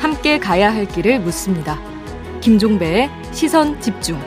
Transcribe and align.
함께 0.00 0.38
가야 0.38 0.72
할 0.72 0.86
길을 0.86 1.20
묻습니다. 1.20 1.78
김종배의 2.40 3.08
시선 3.32 3.80
집중. 3.80 4.18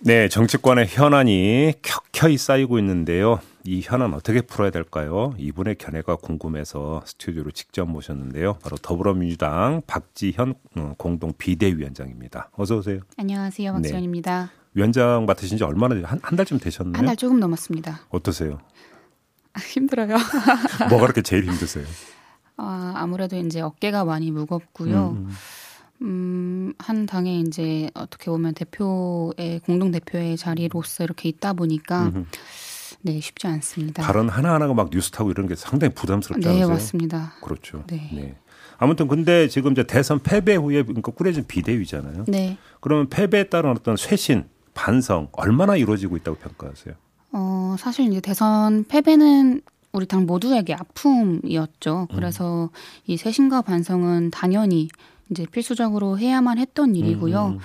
네, 0.00 0.28
정치권의 0.28 0.86
현안이 0.88 1.74
켜켜이 1.82 2.36
쌓이고 2.36 2.78
있는데요. 2.80 3.38
이 3.64 3.80
현안 3.84 4.12
어떻게 4.14 4.40
풀어야 4.40 4.70
될까요? 4.70 5.34
이분의 5.38 5.76
견해가 5.76 6.16
궁금해서 6.16 7.02
스튜디오로 7.04 7.52
직접 7.52 7.84
모셨는데요. 7.88 8.54
바로 8.62 8.76
더불어민주당 8.76 9.82
박지현 9.86 10.54
어, 10.76 10.94
공동 10.98 11.32
비대위원장입니다. 11.38 12.50
어서 12.56 12.78
오세요. 12.78 12.98
안녕하세요. 13.16 13.72
박지현입니다. 13.74 14.42
네. 14.52 14.62
위원장 14.74 15.26
맡으신 15.26 15.58
지 15.58 15.64
얼마나 15.64 15.94
한, 16.08 16.18
한 16.22 16.36
달쯤 16.36 16.58
되셨나요? 16.58 16.98
한 16.98 17.06
달 17.06 17.14
조금 17.16 17.38
넘었습니다. 17.38 18.00
어떠세요? 18.10 18.58
아, 19.52 19.58
힘들어요. 19.60 20.16
뭐가 20.90 21.06
그렇게 21.06 21.22
제일 21.22 21.44
힘드세요? 21.44 21.84
아, 22.56 22.92
아무래도 22.96 23.36
이제 23.36 23.60
어깨가 23.60 24.04
많이 24.04 24.30
무겁고요. 24.30 25.16
음. 25.16 25.30
음, 26.02 26.72
한 26.78 27.06
당에 27.06 27.40
이제 27.40 27.90
어떻게 27.94 28.30
보면 28.30 28.54
대표의 28.54 29.60
공동 29.64 29.90
대표의 29.92 30.36
자리로서 30.36 31.04
이렇게 31.04 31.28
있다 31.28 31.52
보니까 31.52 32.04
음. 32.14 32.26
네 33.02 33.20
쉽지 33.20 33.46
않습니다. 33.46 34.02
발언 34.02 34.28
하나 34.28 34.54
하나가 34.54 34.74
막 34.74 34.90
뉴스 34.90 35.10
타고 35.10 35.30
이런 35.30 35.46
게 35.46 35.54
상당히 35.54 35.94
부담스럽지 35.94 36.46
않으세요? 36.46 36.66
네 36.66 36.72
맞습니다. 36.72 37.34
그렇죠. 37.42 37.84
네. 37.86 38.10
네. 38.12 38.36
아무튼 38.78 39.06
근데 39.06 39.48
지금 39.48 39.72
이제 39.72 39.84
대선 39.84 40.18
패배 40.20 40.56
후에 40.56 40.82
그러니까 40.82 41.12
꾸려진 41.12 41.46
비대위잖아요. 41.46 42.24
네. 42.26 42.58
그러면 42.80 43.08
패배에 43.08 43.44
따른 43.44 43.70
어떤 43.70 43.96
쇄신, 43.96 44.44
반성 44.74 45.28
얼마나 45.32 45.76
이루어지고 45.76 46.16
있다고 46.16 46.38
평가하세요? 46.38 46.94
어 47.32 47.76
사실 47.78 48.06
이제 48.10 48.20
대선 48.20 48.84
패배는 48.84 49.62
우리 49.92 50.06
당 50.06 50.26
모두에게 50.26 50.74
아픔이었죠. 50.74 52.08
음. 52.10 52.14
그래서 52.14 52.64
음. 52.64 52.68
이 53.06 53.16
쇄신과 53.16 53.62
반성은 53.62 54.30
당연히 54.30 54.88
이제 55.30 55.46
필수적으로 55.50 56.18
해야만 56.18 56.58
했던 56.58 56.94
일이고요. 56.94 57.46
음. 57.46 57.58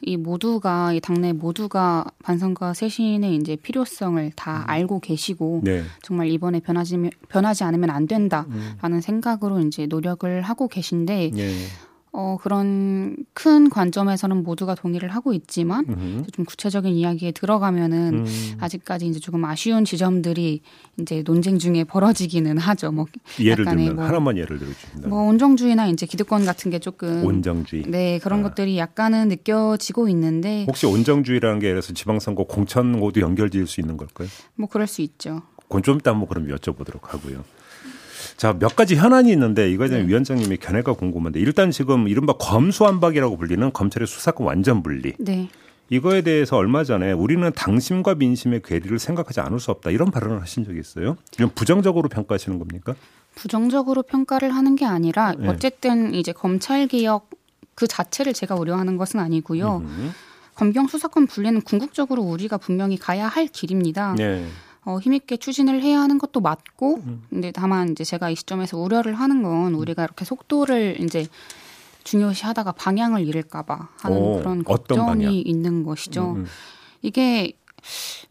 이 0.00 0.16
모두가 0.16 0.92
이 0.92 1.00
당내 1.00 1.32
모두가 1.32 2.04
반성과 2.22 2.74
쇄신의 2.74 3.34
이제 3.36 3.56
필요성을 3.56 4.32
다 4.36 4.58
음. 4.58 4.64
알고 4.66 5.00
계시고 5.00 5.62
네. 5.64 5.82
정말 6.02 6.28
이번에 6.28 6.60
변하지 6.60 7.10
변하지 7.28 7.64
않으면 7.64 7.90
안 7.90 8.06
된다라는 8.06 8.52
음. 8.84 9.00
생각으로 9.00 9.58
이제 9.60 9.86
노력을 9.86 10.42
하고 10.42 10.68
계신데 10.68 11.30
네. 11.34 11.66
어, 12.12 12.36
그런 12.40 13.16
큰 13.34 13.68
관점에서는 13.68 14.42
모두가 14.42 14.74
동의를 14.74 15.10
하고 15.10 15.32
있지만 15.32 15.84
음흠. 15.88 16.30
좀 16.32 16.44
구체적인 16.44 16.92
이야기에 16.94 17.32
들어가면은 17.32 18.24
음. 18.26 18.56
아직까지 18.60 19.06
이제 19.06 19.20
조금 19.20 19.44
아쉬운 19.44 19.84
지점들이 19.84 20.62
이제 20.98 21.22
논쟁 21.24 21.58
중에 21.58 21.84
벌어지기는 21.84 22.58
하죠. 22.58 22.92
뭐 22.92 23.06
예를 23.40 23.64
들면 23.64 23.96
뭐, 23.96 24.04
하나만 24.04 24.36
예를 24.38 24.58
들어 24.58 24.70
주신다. 24.72 25.08
뭐 25.08 25.28
온정주의나 25.28 25.88
이제 25.88 26.06
기득권 26.06 26.44
같은 26.44 26.70
게 26.70 26.78
조금 26.78 27.24
온정주의. 27.24 27.84
네 27.86 28.18
그런 28.18 28.40
아. 28.40 28.48
것들이 28.48 28.78
약간은 28.78 29.28
느껴지고 29.28 30.08
있는데 30.08 30.64
혹시 30.66 30.86
온정주의라는 30.86 31.58
게 31.60 31.68
예를 31.68 31.82
지방선거 31.82 32.44
공천고도 32.44 33.20
연결지을 33.20 33.66
수 33.66 33.80
있는 33.80 33.96
걸까요? 33.96 34.28
뭐 34.54 34.68
그럴 34.68 34.86
수 34.86 35.02
있죠. 35.02 35.42
그건 35.62 35.82
좀 35.82 35.98
이따 35.98 36.10
한번 36.10 36.28
그럼 36.28 36.48
여쭤보도록 36.48 37.02
하고요. 37.02 37.44
자, 38.38 38.52
몇 38.56 38.76
가지 38.76 38.94
현안이 38.94 39.32
있는데 39.32 39.68
이거에 39.68 39.88
대한 39.88 40.04
네. 40.04 40.08
위원장님의 40.08 40.58
견해가 40.58 40.92
궁금한데 40.92 41.40
일단 41.40 41.72
지금 41.72 42.06
이른바 42.06 42.34
검수완박이라고 42.34 43.36
불리는 43.36 43.72
검찰의 43.72 44.06
수사권 44.06 44.46
완전 44.46 44.84
분리. 44.84 45.12
네. 45.18 45.48
이거에 45.90 46.22
대해서 46.22 46.56
얼마 46.56 46.84
전에 46.84 47.10
우리는 47.10 47.50
당심과 47.50 48.14
민심의 48.14 48.62
괴리를 48.62 48.96
생각하지 48.96 49.40
않을 49.40 49.58
수 49.58 49.72
없다 49.72 49.90
이런 49.90 50.12
발언을 50.12 50.40
하신 50.40 50.64
적이 50.64 50.78
있어요. 50.78 51.16
이건 51.34 51.50
부정적으로 51.54 52.08
평가하시는 52.08 52.60
겁니까? 52.60 52.94
부정적으로 53.34 54.02
평가를 54.02 54.54
하는 54.54 54.76
게 54.76 54.84
아니라 54.84 55.32
네. 55.36 55.48
어쨌든 55.48 56.14
이제 56.14 56.30
검찰 56.30 56.86
개혁 56.86 57.30
그 57.74 57.88
자체를 57.88 58.34
제가 58.34 58.54
우려하는 58.54 58.96
것은 58.96 59.18
아니고요. 59.18 59.78
음. 59.78 60.12
검경 60.54 60.86
수사권 60.86 61.26
분리는 61.26 61.60
궁극적으로 61.62 62.22
우리가 62.22 62.58
분명히 62.58 62.96
가야 62.96 63.26
할 63.26 63.48
길입니다. 63.48 64.14
네. 64.16 64.46
어, 64.84 64.98
힘있게 64.98 65.36
추진을 65.36 65.82
해야 65.82 66.00
하는 66.00 66.18
것도 66.18 66.40
맞고, 66.40 66.96
음. 67.04 67.22
근데 67.28 67.52
다만 67.52 67.90
이제 67.90 68.04
제가 68.04 68.30
이 68.30 68.36
시점에서 68.36 68.78
우려를 68.78 69.14
하는 69.14 69.42
건 69.42 69.74
우리가 69.74 70.04
이렇게 70.04 70.24
속도를 70.24 71.00
이제 71.00 71.26
중요시 72.04 72.46
하다가 72.46 72.72
방향을 72.72 73.26
잃을까봐 73.26 73.88
하는 74.00 74.16
오, 74.16 74.38
그런 74.38 74.64
걱정이 74.64 75.40
있는 75.42 75.84
것이죠. 75.84 76.30
음, 76.30 76.36
음. 76.36 76.46
이게 77.02 77.52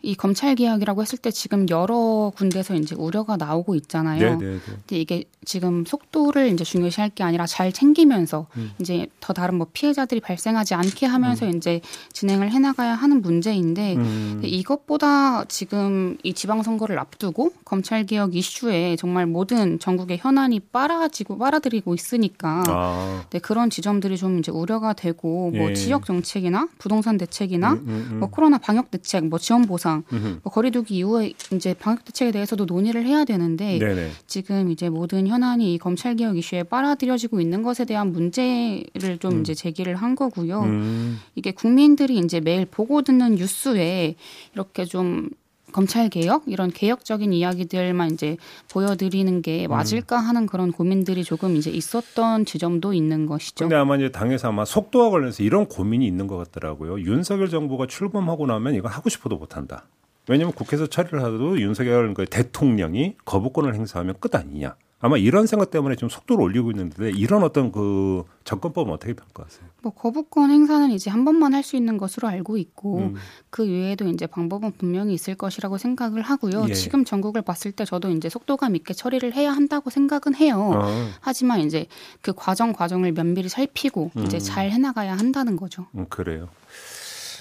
이 0.02 0.16
검찰 0.16 0.56
개혁이라고 0.56 1.02
했을 1.02 1.18
때 1.18 1.32
지금 1.32 1.68
여러 1.70 2.32
군데서 2.36 2.76
이제 2.76 2.96
우려가 2.96 3.38
나오고 3.38 3.76
있잖아요. 3.76 4.38
네네네. 4.38 4.46
네, 4.46 4.54
네. 4.54 4.60
근데 4.66 5.00
이게 5.00 5.24
지금 5.46 5.86
속도를 5.86 6.52
이제 6.52 6.64
중요시할 6.64 7.10
게 7.10 7.24
아니라 7.24 7.46
잘 7.46 7.72
챙기면서 7.72 8.48
음. 8.58 8.72
이제 8.80 9.08
더 9.20 9.34
다른 9.34 9.56
뭐 9.56 9.68
피해자들이 9.72 10.20
발생하지 10.22 10.76
않게 10.76 11.06
하면서 11.06 11.46
음. 11.46 11.56
이제 11.56 11.82
진행을 12.14 12.52
해나가야 12.52 12.94
하는 12.94 13.22
문제인데 13.22 13.96
음. 13.96 14.42
이것보다 14.44 15.46
지금 15.46 16.18
이 16.24 16.34
지방선거를 16.34 17.00
앞두고 17.00 17.54
검찰 17.66 18.06
개혁 18.06 18.36
이슈에 18.36 18.96
정말 18.98 19.26
모든 19.26 19.80
전국의 19.80 20.18
현안이 20.18 20.60
빨아지고 20.60 21.38
빨아들이고 21.38 21.94
있으니까 21.94 22.64
아. 22.68 23.26
네, 23.30 23.40
그런 23.40 23.70
지점들이 23.70 24.18
좀 24.18 24.40
이제 24.40 24.52
우려가 24.52 24.94
되고 24.94 25.52
뭐 25.52 25.70
예. 25.70 25.74
지역 25.74 26.06
정책이나 26.06 26.68
부동산 26.78 27.18
대책이나 27.18 27.74
음, 27.74 27.86
음, 27.88 28.08
음. 28.12 28.20
뭐 28.20 28.30
코로나 28.30 28.58
방역 28.58 28.92
대책 28.92 29.26
뭐 29.26 29.37
지원 29.38 29.64
보상 29.64 30.04
뭐 30.44 30.52
거리두기 30.52 30.96
이후에 30.96 31.34
이제 31.54 31.74
방역 31.74 32.06
대책에 32.06 32.32
대해서도 32.32 32.66
논의를 32.66 33.06
해야 33.06 33.26
되는데 33.26 33.80
네네. 33.80 34.12
지금 34.28 34.70
이제 34.72 34.90
모든 34.90 35.28
현안이 35.28 35.74
이 35.74 35.78
검찰 35.78 36.16
개혁 36.16 36.38
이슈에 36.38 36.64
빨아들여지고 36.64 37.42
있는 37.42 37.64
것에 37.64 37.86
대한 37.86 38.12
문제를 38.12 39.18
좀 39.20 39.32
음. 39.34 39.42
이제 39.42 39.54
제기를 39.54 39.96
한 39.96 40.16
거고요. 40.16 40.62
음. 40.62 41.20
이게 41.36 41.52
국민들이 41.52 42.18
이제 42.20 42.40
매일 42.40 42.66
보고 42.66 43.02
듣는 43.02 43.36
뉴스에 43.36 44.16
이렇게 44.54 44.86
좀 44.86 45.30
검찰 45.72 46.10
개혁 46.10 46.44
이런 46.48 46.72
개혁적인 46.72 47.34
이야기들만 47.34 48.12
이제 48.12 48.38
보여드리는 48.72 49.42
게 49.42 49.66
음. 49.66 49.72
맞을까 49.72 50.18
하는 50.18 50.46
그런 50.46 50.72
고민들이 50.72 51.24
조금 51.24 51.56
이제 51.56 51.70
있었던 51.70 52.46
지점도 52.46 52.94
있는 52.94 53.26
것이죠. 53.26 53.66
근데 53.66 53.76
아마 53.76 53.96
이제 53.96 54.10
당에서 54.12 54.50
아마 54.50 54.66
속도와 54.66 55.10
관련해서 55.10 55.44
이런 55.44 55.68
고민이 55.68 56.06
있는 56.06 56.28
것 56.28 56.38
같더라고요. 56.38 57.02
윤석열 57.02 57.50
정부가 57.50 57.88
출범하고 57.88 58.48
나면 58.48 58.76
이거 58.76 58.88
하고 58.88 59.10
싶어도 59.10 59.38
못한다. 59.38 59.86
왜냐하면 60.28 60.54
국회에서 60.54 60.88
처리를 60.88 61.24
하도 61.24 61.60
윤석열 61.60 62.14
그 62.14 62.26
대통령이 62.26 63.16
거부권을 63.26 63.76
행사하면 63.76 64.16
끝 64.20 64.36
아니냐. 64.36 64.76
아마 65.00 65.18
이런 65.18 65.46
생각 65.46 65.70
때문에 65.70 65.96
좀 65.96 66.10
속도를 66.10 66.44
올리고 66.44 66.72
있는데 66.72 67.12
이런 67.12 67.44
어떤 67.44 67.72
그 67.72 68.24
접근법은 68.46 68.92
어떻게 68.92 69.14
평가하세요? 69.14 69.68
뭐 69.84 69.94
거부권 69.94 70.50
행사는 70.50 70.90
이제 70.90 71.12
한 71.12 71.24
번만 71.24 71.54
할 71.54 71.64
수 71.64 71.76
있는 71.76 71.98
것으로 71.98 72.28
알고 72.30 72.58
있고 72.58 72.98
음. 73.00 73.16
그 73.50 73.64
외에도 73.68 74.08
이제 74.08 74.26
방법은 74.26 74.72
분명히 74.78 75.14
있을 75.14 75.36
것이라고 75.36 75.78
생각을 75.78 76.22
하고요. 76.22 76.66
예. 76.70 76.74
지금 76.74 77.04
전국을 77.04 77.42
봤을 77.42 77.72
때 77.74 77.84
저도 77.84 78.10
이제 78.10 78.30
속도감 78.30 78.76
있게 78.78 78.94
처리를 78.94 79.34
해야 79.36 79.52
한다고 79.52 79.90
생각은 79.90 80.34
해요. 80.36 80.72
어. 80.74 81.10
하지만 81.20 81.60
이제 81.60 81.86
그 82.22 82.34
과정 82.34 82.72
과정을 82.74 83.12
면밀히 83.12 83.50
살피고 83.50 84.12
음. 84.16 84.24
이제 84.26 84.40
잘 84.40 84.72
해나가야 84.72 85.16
한다는 85.16 85.58
거죠. 85.58 85.88
음, 85.96 86.06
그래요. 86.10 86.48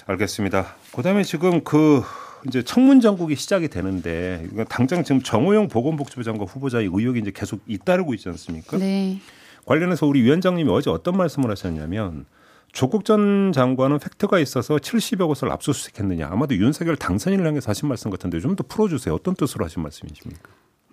알겠습니다. 0.07 0.75
그다음에 0.93 1.23
지금 1.23 1.63
그 1.63 2.03
이제 2.47 2.63
청문 2.63 3.01
전국이 3.01 3.35
시작이 3.35 3.67
되는데 3.67 4.47
당장 4.69 5.03
지금 5.03 5.21
정호영 5.21 5.67
보건복지부 5.69 6.23
장관 6.23 6.47
후보자의 6.47 6.85
의혹이 6.85 7.19
이제 7.19 7.31
계속 7.33 7.61
잇따르고 7.67 8.13
있지 8.13 8.29
않습니까? 8.29 8.77
네. 8.77 9.19
관련해서 9.65 10.05
우리 10.05 10.21
위원장님이 10.21 10.69
어제 10.71 10.89
어떤 10.89 11.17
말씀을 11.17 11.49
하셨냐면 11.51 12.25
조국 12.71 13.05
전 13.05 13.51
장관은 13.53 13.99
팩트가 13.99 14.39
있어서 14.39 14.75
70여 14.75 15.27
곳을 15.27 15.51
압수수색했느냐. 15.51 16.27
아마도 16.31 16.55
윤석열 16.55 16.95
당선인을 16.95 17.45
향해서 17.47 17.69
하신 17.69 17.87
말씀 17.87 18.11
같은데 18.11 18.39
좀 18.39 18.55
더 18.55 18.63
풀어주세요. 18.67 19.13
어떤 19.15 19.35
뜻으로 19.35 19.65
하신 19.65 19.81
말씀이십니까? 19.83 20.49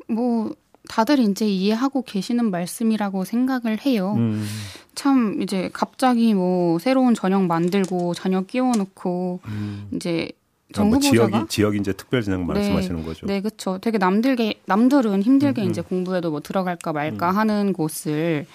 뭐 0.08 0.54
다들 0.88 1.18
이제 1.18 1.46
이해하고 1.46 2.02
계시는 2.02 2.50
말씀이라고 2.50 3.24
생각을 3.24 3.84
해요. 3.86 4.14
음. 4.16 4.46
참 4.94 5.40
이제 5.42 5.70
갑자기 5.72 6.34
뭐 6.34 6.78
새로운 6.78 7.14
전형 7.14 7.46
만들고 7.46 8.14
자녀 8.14 8.42
끼워놓고 8.42 9.40
음. 9.46 9.88
이제 9.94 10.30
정뭐 10.74 10.98
지역이 10.98 11.46
지역 11.48 11.76
이제 11.76 11.92
특별 11.92 12.22
진영 12.22 12.40
네. 12.40 12.54
말씀하시는 12.54 13.04
거죠. 13.04 13.26
네, 13.26 13.40
그렇죠. 13.40 13.78
되게 13.78 13.98
남들게 13.98 14.60
남들은 14.66 15.22
힘들게 15.22 15.62
음, 15.62 15.66
음. 15.66 15.70
이제 15.70 15.80
공부해도 15.80 16.30
뭐 16.30 16.40
들어갈까 16.40 16.92
말까 16.92 17.30
음. 17.30 17.36
하는 17.36 17.72
곳을 17.72 18.46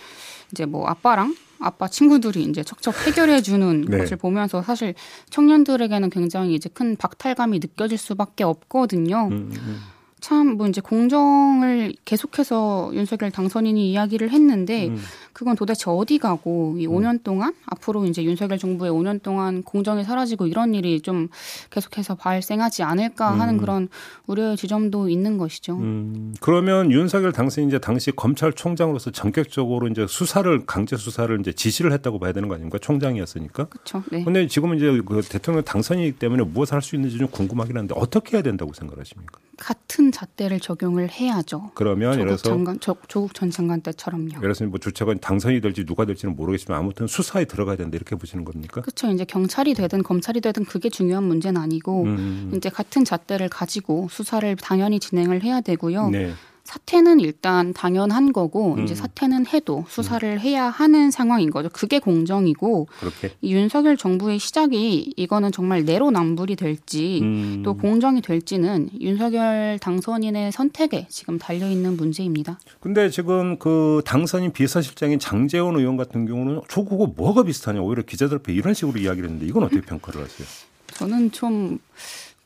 이제 0.52 0.66
뭐 0.66 0.86
아빠랑 0.88 1.36
아빠 1.60 1.88
친구들이 1.88 2.44
이제 2.44 2.64
척척 2.64 3.08
해결해 3.08 3.42
주는 3.42 3.82
네. 3.82 3.98
것을 3.98 4.18
보면서 4.18 4.62
사실 4.62 4.94
청년들에게는 5.30 6.10
굉장히 6.10 6.56
이제 6.56 6.70
큰 6.72 6.96
박탈감이 6.96 7.60
느껴질 7.60 7.98
수밖에 7.98 8.44
없거든요. 8.44 9.28
음, 9.32 9.52
음. 9.54 9.82
참 10.22 10.58
뭐 10.58 10.68
이제 10.68 10.82
공정을 10.82 11.94
계속해서 12.06 12.92
윤석열 12.94 13.32
당선인이 13.32 13.92
이야기를 13.92 14.32
했는데 14.32 14.88
음. 14.88 14.98
그건 15.34 15.56
도대체 15.56 15.86
어디 15.88 16.18
가고 16.18 16.76
이 16.78 16.88
5년 16.88 17.14
음. 17.14 17.20
동안 17.24 17.54
앞으로 17.66 18.06
이제 18.06 18.24
윤석열 18.24 18.58
정부의 18.58 18.92
5년 18.92 19.22
동안 19.22 19.64
공정이 19.64 20.04
사라지고 20.04 20.48
이런 20.48 20.74
일이 20.74 21.02
좀 21.02 21.30
계속해서 21.70 22.16
발생하지 22.16 22.84
않을까 22.84 23.40
하는 23.40 23.56
음. 23.56 23.60
그런 23.60 23.90
우려의 24.28 24.58
지점도 24.58 25.08
있는 25.10 25.38
것이죠. 25.38 25.78
음. 25.78 26.34
그러면 26.42 26.92
윤석열 26.92 27.32
당선인 27.32 27.70
이제 27.70 27.80
당시 27.80 28.12
검찰총장으로서 28.12 29.12
전격적으로 29.12 29.88
이제 29.88 30.06
수사를 30.08 30.66
강제 30.66 30.98
수사를 30.98 31.40
이제 31.40 31.54
지시를 31.54 31.92
했다고 31.94 32.20
봐야 32.20 32.34
되는 32.34 32.50
거 32.50 32.56
아닙니까? 32.56 32.78
총장이었으니까. 32.80 33.66
그렇죠. 33.66 34.04
네. 34.12 34.24
근데 34.24 34.48
지금은 34.48 34.78
이제 34.78 35.02
그 35.06 35.22
대통령 35.22 35.64
당선이기 35.64 36.14
때문에 36.20 36.44
무엇을 36.44 36.74
할 36.76 36.80
수 36.82 36.96
있는지 36.96 37.18
좀 37.18 37.28
궁금하긴 37.28 37.78
한데 37.78 37.94
어떻게 37.98 38.38
해야 38.38 38.42
된다고 38.42 38.72
생각하십니까? 38.74 39.38
같은 39.60 40.12
잣대를 40.12 40.60
적용을 40.60 41.12
해야죠. 41.12 41.72
그러면 41.76 42.14
조국 42.18 42.44
장관, 42.44 42.80
조, 42.80 42.96
조국 43.08 43.34
전 43.34 43.52
장관 43.52 43.82
때처럼요. 43.82 44.30
예를 44.30 44.42
들어서 44.42 44.66
뭐 44.66 44.80
주체가 44.80 45.14
당선이 45.16 45.62
될지 45.62 45.86
누가 45.86 46.06
될지는 46.06 46.36
모르겠지만 46.36 46.80
아무튼 46.80 47.08
수사에 47.08 47.46
들어가야 47.46 47.76
된다 47.76 47.96
이렇게 47.96 48.16
보시는 48.16 48.46
겁니까? 48.46 48.82
그렇죠. 48.82 49.10
이제 49.12 49.26
경찰이 49.26 49.74
되든 49.74 50.04
검찰이 50.04 50.42
되든 50.42 50.66
그게 50.66 50.90
중요한 50.90 51.24
문제는 51.26 51.62
아니고 51.62 52.04
음. 52.04 52.52
이제 52.56 52.70
같은 52.70 53.06
잣대를 53.06 53.50
가지고 53.50 54.08
수사를 54.10 54.56
당연히 54.56 55.00
진행을 55.00 55.44
해야 55.44 55.62
되고요. 55.62 56.10
네. 56.10 56.34
사퇴는 56.70 57.20
일단 57.20 57.74
당연한 57.74 58.32
거고 58.32 58.76
음. 58.76 58.84
이제 58.84 58.94
사퇴는 58.94 59.48
해도 59.48 59.86
수사를 59.88 60.30
음. 60.30 60.40
해야 60.40 60.70
하는 60.70 61.10
상황인 61.10 61.50
거죠. 61.50 61.68
그게 61.74 61.98
공정이고 61.98 62.88
그렇게. 63.00 63.32
이 63.42 63.54
윤석열 63.54 63.98
정부의 63.98 64.38
시작이 64.38 65.14
이거는 65.18 65.52
정말 65.52 65.84
내로남불이 65.84 66.58
될지 66.58 67.22
음. 67.24 67.64
또 67.66 67.76
공정이 67.76 68.22
될지는 68.22 68.90
윤석열 69.02 69.80
당선인의 69.80 70.52
선택에 70.52 71.08
지금 71.10 71.40
달려 71.40 71.68
있는 71.68 71.98
문제입니다. 71.98 72.60
근데 72.80 73.10
지금 73.10 73.58
그 73.58 74.04
당선인 74.06 74.52
비서실장인 74.52 75.18
장재원 75.18 75.76
의원 75.76 75.98
같은 75.98 76.28
경우는 76.28 76.62
저거가 76.68 77.14
뭐가 77.16 77.44
비슷하냐 77.44 77.82
오히려 77.82 78.04
기자들 78.04 78.38
앞에 78.38 78.54
이런 78.54 78.76
식으로 78.76 79.00
이야기를 79.00 79.28
했는데 79.28 79.48
이건 79.48 79.64
어떻게 79.64 79.82
평가를 79.82 80.24
하세요? 80.24 80.48
저는 80.94 81.32
좀 81.32 81.80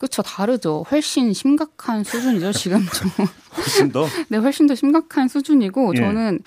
그렇죠. 0.03 0.21
다르죠. 0.21 0.83
훨씬 0.91 1.31
심각한 1.31 2.03
수준이죠. 2.03 2.51
지금 2.59 2.79
좀. 2.87 3.25
훨씬 3.55 3.89
더? 3.89 4.05
네, 4.27 4.37
훨씬 4.37 4.67
더 4.67 4.75
심각한 4.75 5.29
수준이고 5.29 5.93
예. 5.95 5.99
저는 6.01 6.39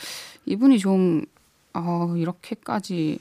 이분이 0.45 0.79
좀 0.79 1.25
아, 1.73 2.13
이렇게까지 2.19 3.19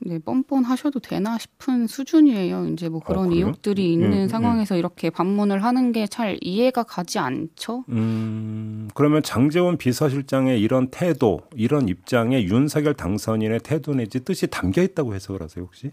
네, 0.00 0.18
뻔뻔하셔도 0.18 0.98
되나 0.98 1.38
싶은 1.38 1.86
수준이에요. 1.86 2.66
이제 2.72 2.88
뭐 2.88 3.00
그런 3.00 3.28
어, 3.28 3.32
의혹들이 3.32 3.92
있는 3.92 4.12
음, 4.24 4.28
상황에서 4.28 4.74
음. 4.74 4.78
이렇게 4.80 5.10
반문을 5.10 5.62
하는 5.62 5.92
게 5.92 6.08
잘 6.08 6.38
이해가 6.40 6.82
가지 6.82 7.20
않죠. 7.20 7.84
음, 7.90 8.90
그러면 8.94 9.22
장재원 9.22 9.78
비서실장의 9.78 10.60
이런 10.60 10.88
태도, 10.90 11.42
이런 11.54 11.88
입장에 11.88 12.42
윤석열 12.42 12.94
당선인의 12.94 13.60
태도 13.60 13.94
내지 13.94 14.20
뜻이 14.24 14.48
담겨 14.48 14.82
있다고 14.82 15.14
해석을 15.14 15.40
하세요, 15.40 15.64
혹시? 15.64 15.92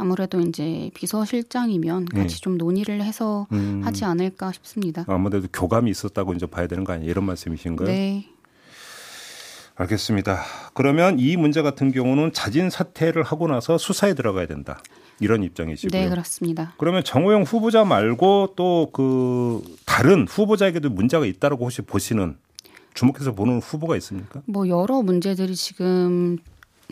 아무래도 0.00 0.40
이제 0.40 0.90
비서실장이면 0.94 2.06
네. 2.14 2.22
같이 2.22 2.36
네. 2.36 2.40
좀 2.40 2.56
논의를 2.56 3.02
해서 3.02 3.46
음. 3.52 3.82
하지 3.84 4.04
않을까 4.06 4.50
싶습니다. 4.52 5.04
아무래도 5.08 5.46
교감이 5.52 5.90
있었다고 5.90 6.32
이제 6.32 6.46
봐야 6.46 6.66
되는 6.66 6.84
거 6.84 6.94
아니에요? 6.94 7.10
이런 7.10 7.24
말씀이신가요? 7.26 7.86
네. 7.86 8.26
알겠습니다. 9.76 10.42
그러면 10.74 11.18
이 11.18 11.36
문제 11.36 11.62
같은 11.62 11.92
경우는 11.92 12.32
자진 12.32 12.70
사퇴를 12.70 13.22
하고 13.22 13.46
나서 13.46 13.78
수사에 13.78 14.14
들어가야 14.14 14.46
된다. 14.46 14.82
이런 15.20 15.42
입장이시고요. 15.42 16.00
네, 16.00 16.08
그렇습니다. 16.08 16.72
그러면 16.78 17.04
정호영 17.04 17.42
후보자 17.42 17.84
말고 17.84 18.54
또 18.56 18.90
그 18.92 19.62
다른 19.84 20.26
후보자에게도 20.26 20.88
문제가 20.90 21.26
있다라고 21.26 21.64
혹시 21.64 21.82
보시는 21.82 22.36
주목해서 22.94 23.32
보는 23.32 23.58
후보가 23.60 23.96
있습니까? 23.98 24.40
뭐 24.46 24.66
여러 24.68 25.02
문제들이 25.02 25.54
지금 25.54 26.38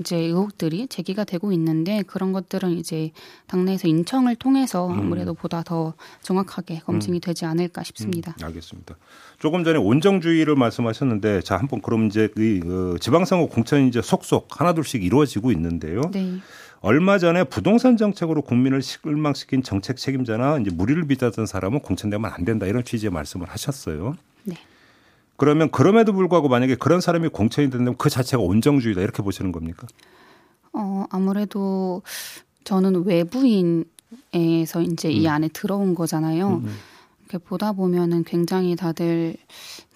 이제 0.00 0.16
의혹들이 0.16 0.88
제기가 0.88 1.24
되고 1.24 1.52
있는데 1.52 2.02
그런 2.06 2.32
것들은 2.32 2.72
이제 2.72 3.10
당내에서 3.46 3.88
인청을 3.88 4.36
통해서 4.36 4.86
음. 4.88 4.98
아무래도 4.98 5.32
음. 5.32 5.36
보다 5.36 5.62
더 5.62 5.94
정확하게 6.22 6.80
검증이 6.80 7.18
음. 7.18 7.20
되지 7.20 7.44
않을까 7.44 7.82
싶습니다. 7.82 8.34
음, 8.40 8.46
알겠습니다. 8.46 8.96
조금 9.38 9.64
전에 9.64 9.78
온정주의를 9.78 10.56
말씀하셨는데 10.56 11.42
자 11.42 11.56
한번 11.56 11.80
그럼 11.80 12.06
이제 12.06 12.28
이 12.36 12.60
어, 12.64 12.96
지방선거 12.98 13.46
공천이 13.48 13.88
이제 13.88 14.02
속속 14.02 14.60
하나둘씩 14.60 15.02
이루어지고 15.04 15.52
있는데요. 15.52 16.02
네. 16.12 16.38
얼마 16.80 17.18
전에 17.18 17.44
부동산 17.44 17.96
정책으로 17.96 18.42
국민을 18.42 18.82
실망시킨 18.82 19.62
정책 19.62 19.96
책임자나 19.96 20.58
이제 20.58 20.70
무리를 20.72 21.06
빚었던 21.06 21.46
사람은 21.46 21.80
공천되면 21.80 22.30
안 22.32 22.44
된다 22.44 22.66
이런 22.66 22.84
취지의 22.84 23.10
말씀을 23.10 23.48
하셨어요. 23.48 24.14
네. 25.38 25.44
그러면 25.44 25.70
그럼에도 25.70 26.12
불구하고 26.12 26.48
만약에 26.48 26.74
그런 26.74 27.00
사람이 27.00 27.28
공천이 27.28 27.70
된다면 27.70 27.94
그 27.96 28.10
자체가 28.10 28.42
온정주의다 28.42 29.00
이렇게 29.00 29.22
보시는 29.22 29.52
겁니까? 29.52 29.86
어, 30.72 31.04
아무래도 31.10 32.02
저는 32.64 33.06
외부인에서 33.06 34.82
이제 34.82 35.08
음. 35.08 35.12
이 35.12 35.28
안에 35.28 35.48
들어온 35.48 35.94
거잖아요. 35.94 36.48
음. 36.48 36.64
음. 36.64 36.76
이렇게 37.28 37.38
보다 37.44 37.72
보면은 37.72 38.24
굉장히 38.24 38.74
다들 38.74 39.36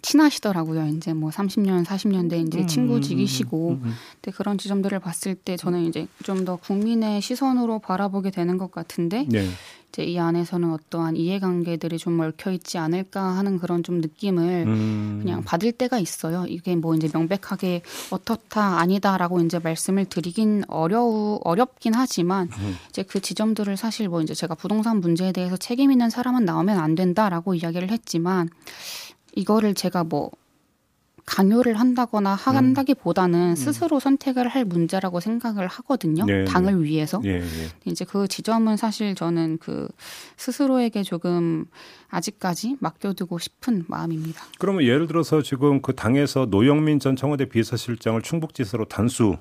친하시더라고요. 0.02 0.88
이제 0.88 1.14
뭐 1.14 1.30
30년, 1.30 1.84
40년 1.84 2.28
대 2.28 2.38
이제 2.38 2.60
음, 2.60 2.66
친구직이시고. 2.66 3.68
음, 3.70 3.80
음, 3.84 3.92
근데 4.20 4.36
그런 4.36 4.58
지점들을 4.58 4.98
봤을 4.98 5.34
때 5.34 5.56
저는 5.56 5.86
이제 5.86 6.06
좀 6.24 6.44
더 6.44 6.56
국민의 6.56 7.22
시선으로 7.22 7.78
바라보게 7.78 8.30
되는 8.32 8.58
것 8.58 8.70
같은데 8.72 9.26
네. 9.28 9.48
이제 9.92 10.04
이 10.04 10.18
안에서는 10.18 10.72
어떠한 10.72 11.16
이해관계들이 11.16 11.98
좀 11.98 12.18
얽혀 12.18 12.50
있지 12.52 12.78
않을까 12.78 13.22
하는 13.22 13.58
그런 13.58 13.82
좀 13.82 14.00
느낌을 14.00 14.64
음. 14.66 15.20
그냥 15.22 15.44
받을 15.44 15.70
때가 15.70 15.98
있어요. 15.98 16.46
이게 16.48 16.74
뭐 16.74 16.94
이제 16.94 17.10
명백하게 17.12 17.82
어떻다 18.10 18.78
아니다라고 18.78 19.40
이제 19.40 19.58
말씀을 19.58 20.06
드리긴 20.06 20.64
어려우 20.68 21.40
어렵긴 21.44 21.92
하지만 21.94 22.48
음. 22.58 22.76
이제 22.88 23.02
그 23.02 23.20
지점들을 23.20 23.76
사실 23.76 24.08
뭐 24.08 24.22
이제 24.22 24.32
제가 24.32 24.54
부동산 24.54 25.00
문제에 25.00 25.30
대해서 25.30 25.58
책임 25.58 25.92
있는 25.92 26.08
사람은 26.08 26.46
나오면 26.46 26.78
안 26.78 26.94
된다라고 26.94 27.54
이야기를 27.54 27.90
했지만 27.90 28.48
이거를 29.34 29.74
제가 29.74 30.04
뭐 30.04 30.30
강요를 31.24 31.78
한다거나 31.78 32.34
한다기보다는 32.34 33.50
음. 33.50 33.54
스스로 33.54 34.00
선택을 34.00 34.48
할 34.48 34.64
문제라고 34.64 35.20
생각을 35.20 35.68
하거든요. 35.68 36.24
네, 36.24 36.44
당을 36.44 36.78
네. 36.78 36.84
위해서. 36.84 37.20
네, 37.22 37.40
네, 37.40 37.68
이제 37.84 38.04
그 38.04 38.26
지점은 38.26 38.76
사실 38.76 39.14
저는 39.14 39.58
그 39.58 39.88
스스로에게 40.36 41.04
조금 41.04 41.66
아직까지 42.08 42.76
맡겨두고 42.80 43.38
싶은 43.38 43.84
마음입니다. 43.86 44.42
그러면 44.58 44.82
예를 44.84 45.06
들어서 45.06 45.42
지금 45.42 45.80
그 45.80 45.94
당에서 45.94 46.46
노영민 46.46 46.98
전 46.98 47.14
청와대 47.14 47.44
비서실장을 47.44 48.20
충북지사로 48.20 48.86
단수 48.86 49.36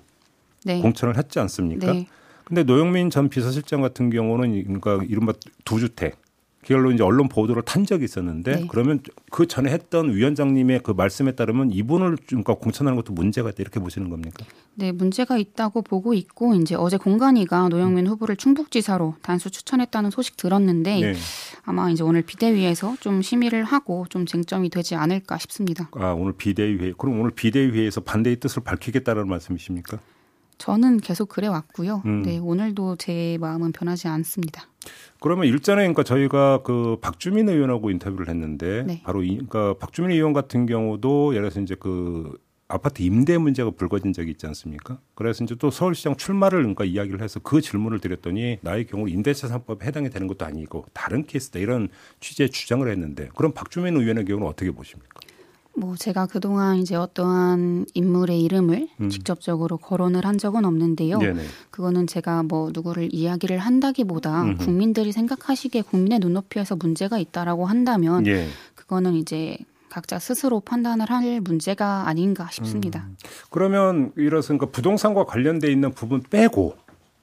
네. 0.63 0.79
공천을 0.81 1.17
했지 1.17 1.39
않습니까? 1.39 1.91
네. 1.91 2.07
근데 2.45 2.63
노영민 2.63 3.09
전 3.09 3.29
비서실장 3.29 3.81
같은 3.81 4.09
경우는 4.09 4.63
그러니까 4.63 5.03
이른바 5.07 5.33
두 5.65 5.79
주택 5.79 6.20
그걸로 6.61 6.91
이제 6.91 7.03
언론 7.03 7.27
보도를 7.27 7.63
탄 7.63 7.85
적이 7.85 8.05
있었는데 8.05 8.55
네. 8.55 8.67
그러면 8.69 9.01
그 9.31 9.47
전에 9.47 9.71
했던 9.71 10.13
위원장님의 10.13 10.81
그 10.83 10.91
말씀에 10.91 11.31
따르면 11.31 11.71
이분을 11.71 12.17
그러니까 12.27 12.53
공천하는 12.53 12.95
것도 12.95 13.13
문제가 13.13 13.49
있다 13.49 13.57
이렇게 13.59 13.79
보시는 13.79 14.09
겁니까? 14.09 14.45
네, 14.75 14.91
문제가 14.91 15.37
있다고 15.37 15.81
보고 15.81 16.13
있고 16.13 16.53
이제 16.55 16.75
어제 16.75 16.97
공간위가 16.97 17.69
노영민 17.69 18.07
후보를 18.07 18.35
충북지사로 18.35 19.15
단수 19.21 19.49
추천했다는 19.49 20.11
소식 20.11 20.37
들었는데 20.37 20.99
네. 20.99 21.13
아마 21.63 21.89
이제 21.89 22.03
오늘 22.03 22.21
비대위에서 22.21 22.95
좀 22.99 23.21
심의를 23.21 23.63
하고 23.63 24.05
좀 24.09 24.25
쟁점이 24.25 24.69
되지 24.69 24.95
않을까 24.95 25.37
싶습니다. 25.39 25.89
아 25.93 26.11
오늘 26.11 26.33
비대위회 26.33 26.93
그럼 26.97 27.19
오늘 27.19 27.31
비대위회에서 27.31 28.01
반대의 28.01 28.39
뜻을 28.39 28.63
밝히겠다는 28.63 29.27
말씀이십니까? 29.27 29.99
저는 30.61 30.97
계속 30.97 31.27
그래 31.27 31.47
왔고요. 31.47 32.03
음. 32.05 32.21
네, 32.21 32.37
오늘도 32.37 32.97
제 32.97 33.35
마음은 33.41 33.71
변하지 33.71 34.07
않습니다. 34.07 34.67
그러면 35.19 35.47
일전에 35.47 35.81
그러니까 35.81 36.03
저희가 36.03 36.61
그 36.61 36.97
박주민 37.01 37.49
의원하고 37.49 37.89
인터뷰를 37.89 38.29
했는데 38.29 38.83
네. 38.83 39.01
바로 39.03 39.23
이, 39.23 39.29
그러니까 39.29 39.73
박주민 39.79 40.11
의원 40.11 40.33
같은 40.33 40.67
경우도 40.67 41.33
예를 41.33 41.49
들어서 41.49 41.61
이제 41.61 41.75
그 41.79 42.37
아파트 42.67 43.01
임대 43.01 43.39
문제가 43.39 43.71
불거진 43.71 44.13
적이 44.13 44.31
있지 44.31 44.45
않습니까? 44.45 44.99
그래서 45.15 45.43
이제 45.43 45.55
또 45.55 45.71
서울시장 45.71 46.15
출마를 46.15 46.59
그러니까 46.59 46.85
이야기를 46.85 47.21
해서 47.21 47.39
그 47.39 47.59
질문을 47.59 47.99
드렸더니 47.99 48.59
나의 48.61 48.85
경우 48.85 49.09
임대차상법에 49.09 49.85
해당이 49.85 50.11
되는 50.11 50.27
것도 50.27 50.45
아니고 50.45 50.85
다른 50.93 51.25
케이스다 51.25 51.57
이런 51.57 51.89
취지의 52.19 52.49
주장을 52.49 52.87
했는데 52.87 53.29
그럼 53.35 53.51
박주민 53.53 53.97
의원의 53.97 54.25
경우는 54.25 54.47
어떻게 54.47 54.69
보십니까? 54.69 55.20
뭐 55.73 55.95
제가 55.95 56.25
그동안 56.25 56.77
이제 56.77 56.95
어떠한 56.95 57.85
인물의 57.93 58.41
이름을 58.43 58.87
음. 58.99 59.09
직접적으로 59.09 59.77
거론을 59.77 60.25
한 60.25 60.37
적은 60.37 60.65
없는데요. 60.65 61.17
네네. 61.17 61.41
그거는 61.69 62.07
제가 62.07 62.43
뭐 62.43 62.71
누구를 62.73 63.09
이야기를 63.13 63.57
한다기보다 63.57 64.43
음흠. 64.43 64.65
국민들이 64.65 65.11
생각하시기에 65.11 65.83
국민의 65.83 66.19
눈높이에서 66.19 66.75
문제가 66.75 67.17
있다라고 67.17 67.65
한다면 67.65 68.27
예. 68.27 68.47
그거는 68.75 69.15
이제 69.15 69.57
각자 69.89 70.19
스스로 70.19 70.59
판단을 70.61 71.09
할 71.09 71.41
문제가 71.41 72.07
아닌가 72.07 72.47
싶습니다. 72.51 73.05
음. 73.07 73.17
그러면 73.49 74.11
이렇습 74.17 74.49
그러니까 74.49 74.71
부동산과 74.71 75.25
관련돼 75.25 75.71
있는 75.71 75.91
부분 75.91 76.21
빼고 76.21 76.75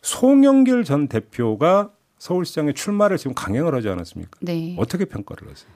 송영길 0.03 0.85
전 0.85 1.09
대표가 1.09 1.91
서울시장에 2.19 2.73
출마를 2.73 3.17
지금 3.17 3.35
강행을 3.35 3.75
하지 3.75 3.89
않았습니까? 3.89 4.39
네. 4.41 4.75
어떻게 4.79 5.05
평가를 5.05 5.51
하세요? 5.51 5.71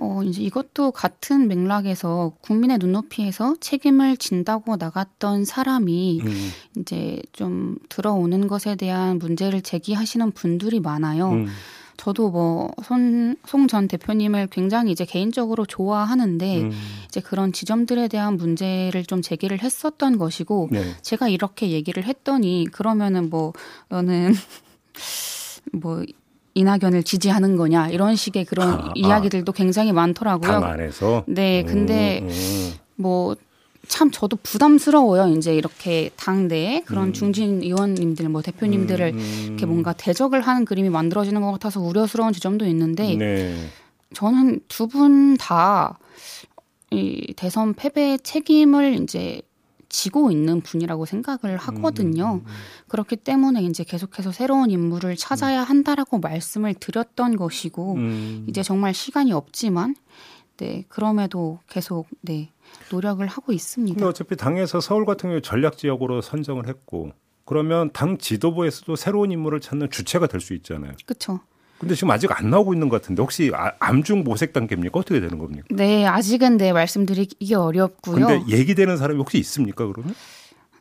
어, 0.00 0.22
이제 0.22 0.42
이것도 0.42 0.92
같은 0.92 1.48
맥락에서 1.48 2.32
국민의 2.40 2.78
눈높이에서 2.78 3.56
책임을 3.60 4.16
진다고 4.16 4.76
나갔던 4.76 5.44
사람이 5.44 6.20
음. 6.22 6.50
이제 6.78 7.20
좀 7.32 7.76
들어오는 7.88 8.46
것에 8.46 8.76
대한 8.76 9.18
문제를 9.18 9.60
제기하시는 9.60 10.30
분들이 10.32 10.78
많아요. 10.78 11.30
음. 11.30 11.46
저도 11.96 12.30
뭐손송전 12.30 13.88
대표님을 13.88 14.46
굉장히 14.52 14.92
이제 14.92 15.04
개인적으로 15.04 15.66
좋아하는데 15.66 16.62
음. 16.62 16.70
이제 17.06 17.20
그런 17.20 17.52
지점들에 17.52 18.06
대한 18.06 18.36
문제를 18.36 19.04
좀 19.04 19.20
제기를 19.20 19.60
했었던 19.60 20.16
것이고 20.16 20.68
네. 20.70 20.84
제가 21.02 21.28
이렇게 21.28 21.70
얘기를 21.70 22.04
했더니 22.04 22.68
그러면은 22.70 23.30
뭐 23.30 23.52
너는 23.88 24.32
뭐 25.72 26.04
이낙연을 26.58 27.02
지지하는 27.02 27.56
거냐 27.56 27.88
이런 27.88 28.16
식의 28.16 28.44
그런 28.44 28.68
아, 28.68 28.72
아. 28.88 28.92
이야기들도 28.94 29.50
아, 29.50 29.54
굉장히 29.54 29.92
많더라고요. 29.92 30.50
당 30.50 30.64
안에서. 30.64 31.24
네, 31.26 31.62
근데 31.64 32.20
음, 32.22 32.28
음. 32.28 32.72
뭐참 32.96 34.10
저도 34.12 34.36
부담스러워요. 34.42 35.34
이제 35.36 35.54
이렇게 35.54 36.10
당내 36.16 36.82
그런 36.86 37.08
음. 37.08 37.12
중진 37.12 37.62
의원님들, 37.62 38.28
뭐 38.28 38.42
대표님들을 38.42 39.12
음, 39.14 39.44
이렇게 39.46 39.66
뭔가 39.66 39.92
대적을 39.92 40.40
하는 40.40 40.64
그림이 40.64 40.90
만들어지는 40.90 41.40
것 41.40 41.52
같아서 41.52 41.80
우려스러운 41.80 42.32
지점도 42.32 42.66
있는데 42.66 43.14
네. 43.14 43.54
저는 44.14 44.60
두 44.68 44.86
분 44.88 45.36
다 45.38 45.96
이 46.90 47.34
대선 47.36 47.74
패배 47.74 48.16
책임을 48.16 48.94
이제 49.02 49.42
지고 49.88 50.30
있는 50.30 50.60
분이라고 50.60 51.06
생각을 51.06 51.56
하거든요. 51.56 52.24
음, 52.24 52.34
음, 52.34 52.44
음. 52.46 52.52
그렇기 52.88 53.16
때문에 53.16 53.62
이제 53.62 53.84
계속해서 53.84 54.32
새로운 54.32 54.70
인물을 54.70 55.16
찾아야 55.16 55.62
한다라고 55.62 56.18
말씀을 56.18 56.74
드렸던 56.74 57.36
것이고 57.36 57.94
음. 57.94 58.46
이제 58.48 58.62
정말 58.62 58.92
시간이 58.94 59.32
없지만 59.32 59.94
네 60.58 60.84
그럼에도 60.88 61.60
계속 61.68 62.06
네 62.20 62.50
노력을 62.90 63.26
하고 63.26 63.52
있습니다. 63.52 63.94
근데 63.94 64.06
어차피 64.06 64.36
당에서 64.36 64.80
서울 64.80 65.06
같은 65.06 65.30
경우 65.30 65.40
전략 65.40 65.78
지역으로 65.78 66.20
선정을 66.20 66.68
했고 66.68 67.12
그러면 67.44 67.90
당 67.92 68.18
지도부에서도 68.18 68.94
새로운 68.96 69.30
인물을 69.32 69.60
찾는 69.60 69.88
주체가 69.90 70.26
될 70.26 70.40
수 70.40 70.52
있잖아요. 70.54 70.92
그렇죠. 71.06 71.40
근데 71.78 71.94
지금 71.94 72.10
아직 72.10 72.30
안 72.32 72.50
나오고 72.50 72.74
있는 72.74 72.88
것 72.88 73.00
같은데 73.00 73.22
혹시 73.22 73.52
아, 73.54 73.72
암중 73.78 74.24
모색 74.24 74.52
단계입니까? 74.52 74.98
어떻게 74.98 75.20
되는 75.20 75.38
겁니까? 75.38 75.66
네, 75.70 76.04
아직은 76.06 76.56
네 76.56 76.72
말씀드리기 76.72 77.54
어렵고요. 77.54 78.26
근데 78.26 78.42
얘기되는 78.48 78.96
사람이 78.96 79.18
혹시 79.18 79.38
있습니까? 79.38 79.86
그러면? 79.86 80.14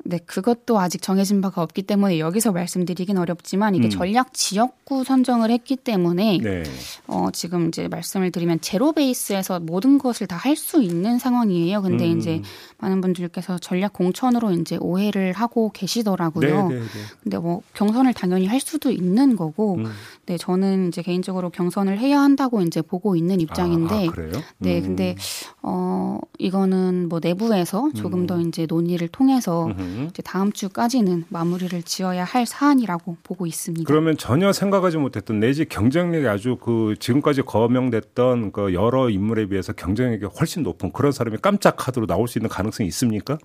네, 0.10 0.20
그것도 0.26 0.80
아직 0.80 1.02
정해진 1.02 1.42
바가 1.42 1.62
없기 1.62 1.84
때문에 1.84 2.18
여기서 2.20 2.54
말씀드리긴 2.54 3.18
어렵지만 3.18 3.76
이게 3.76 3.88
음. 3.88 3.90
전략 3.90 4.34
지역구 4.34 5.04
선정을 5.04 5.52
했기 5.52 5.76
때문에 5.76 6.40
네. 6.42 6.64
어, 7.08 7.28
지금 7.34 7.68
이제 7.68 7.88
말씀을 7.90 8.32
드리면 8.32 8.62
제로 8.62 8.94
베이스에서 8.94 9.60
모든 9.60 9.98
것을 9.98 10.28
다 10.28 10.38
할 10.38 10.56
수 10.56 10.82
있는 10.82 11.20
상황이에요. 11.20 11.82
근데 11.82 12.12
음. 12.12 12.18
이제 12.18 12.42
많은 12.78 13.02
분들께서 13.02 13.58
전략 13.60 13.94
공천으로 13.94 14.52
이제 14.54 14.78
오해를 14.80 15.34
하고 15.34 15.72
계시더라고요. 15.74 16.70
네, 16.70 16.76
네, 16.76 16.82
네. 16.82 16.88
근데 17.22 17.38
뭐 17.38 17.62
경선을 17.74 18.14
당연히 18.14 18.48
할 18.48 18.60
수도 18.60 18.90
있는 18.92 19.36
거고, 19.36 19.76
음. 19.76 19.92
네 20.26 20.38
저는 20.38 20.88
이제 20.88 21.02
개인적으로 21.02 21.50
경선을 21.50 22.00
해야 22.00 22.22
한다고 22.22 22.62
이제 22.62 22.82
보고 22.82 23.16
있는 23.16 23.40
입장인데, 23.42 23.96
아, 23.96 24.10
아, 24.10 24.12
그래요? 24.12 24.32
네, 24.58 24.82
근데 24.82 25.12
음. 25.12 25.57
어 25.70 26.20
이거는 26.38 27.10
뭐 27.10 27.20
내부에서 27.22 27.90
조금 27.96 28.22
음. 28.22 28.28
더 28.28 28.40
이제 28.40 28.66
논의를 28.68 29.08
통해서 29.08 29.70
이제 30.10 30.22
다음 30.22 30.52
주까지는 30.52 31.26
마무리를 31.30 31.82
지어야 31.84 32.24
할 32.24 32.46
사안이라고 32.46 33.18
보고 33.24 33.46
있습니다. 33.46 33.86
그러면 33.88 34.18
전혀 34.18 34.54
생각하지 34.54 34.98
못했던 34.98 35.40
내지 35.40 35.66
경쟁력이 35.66 36.28
아주 36.28 36.58
그 36.62 36.96
지금까지 37.00 37.42
거명됐던 37.42 38.52
그 38.52 38.74
여러 38.74 39.10
인물에 39.10 39.48
비해서 39.48 39.74
경쟁력이 39.74 40.26
훨씬 40.40 40.64
높은 40.64 40.92
그런 40.92 41.12
사람이 41.12 41.38
깜짝 41.42 41.76
카드로 41.76 42.06
나올 42.06 42.28
수 42.28 42.38
있는 42.38 42.50
가능. 42.50 42.68
가능성이 42.68 42.88
있습니까? 42.90 43.38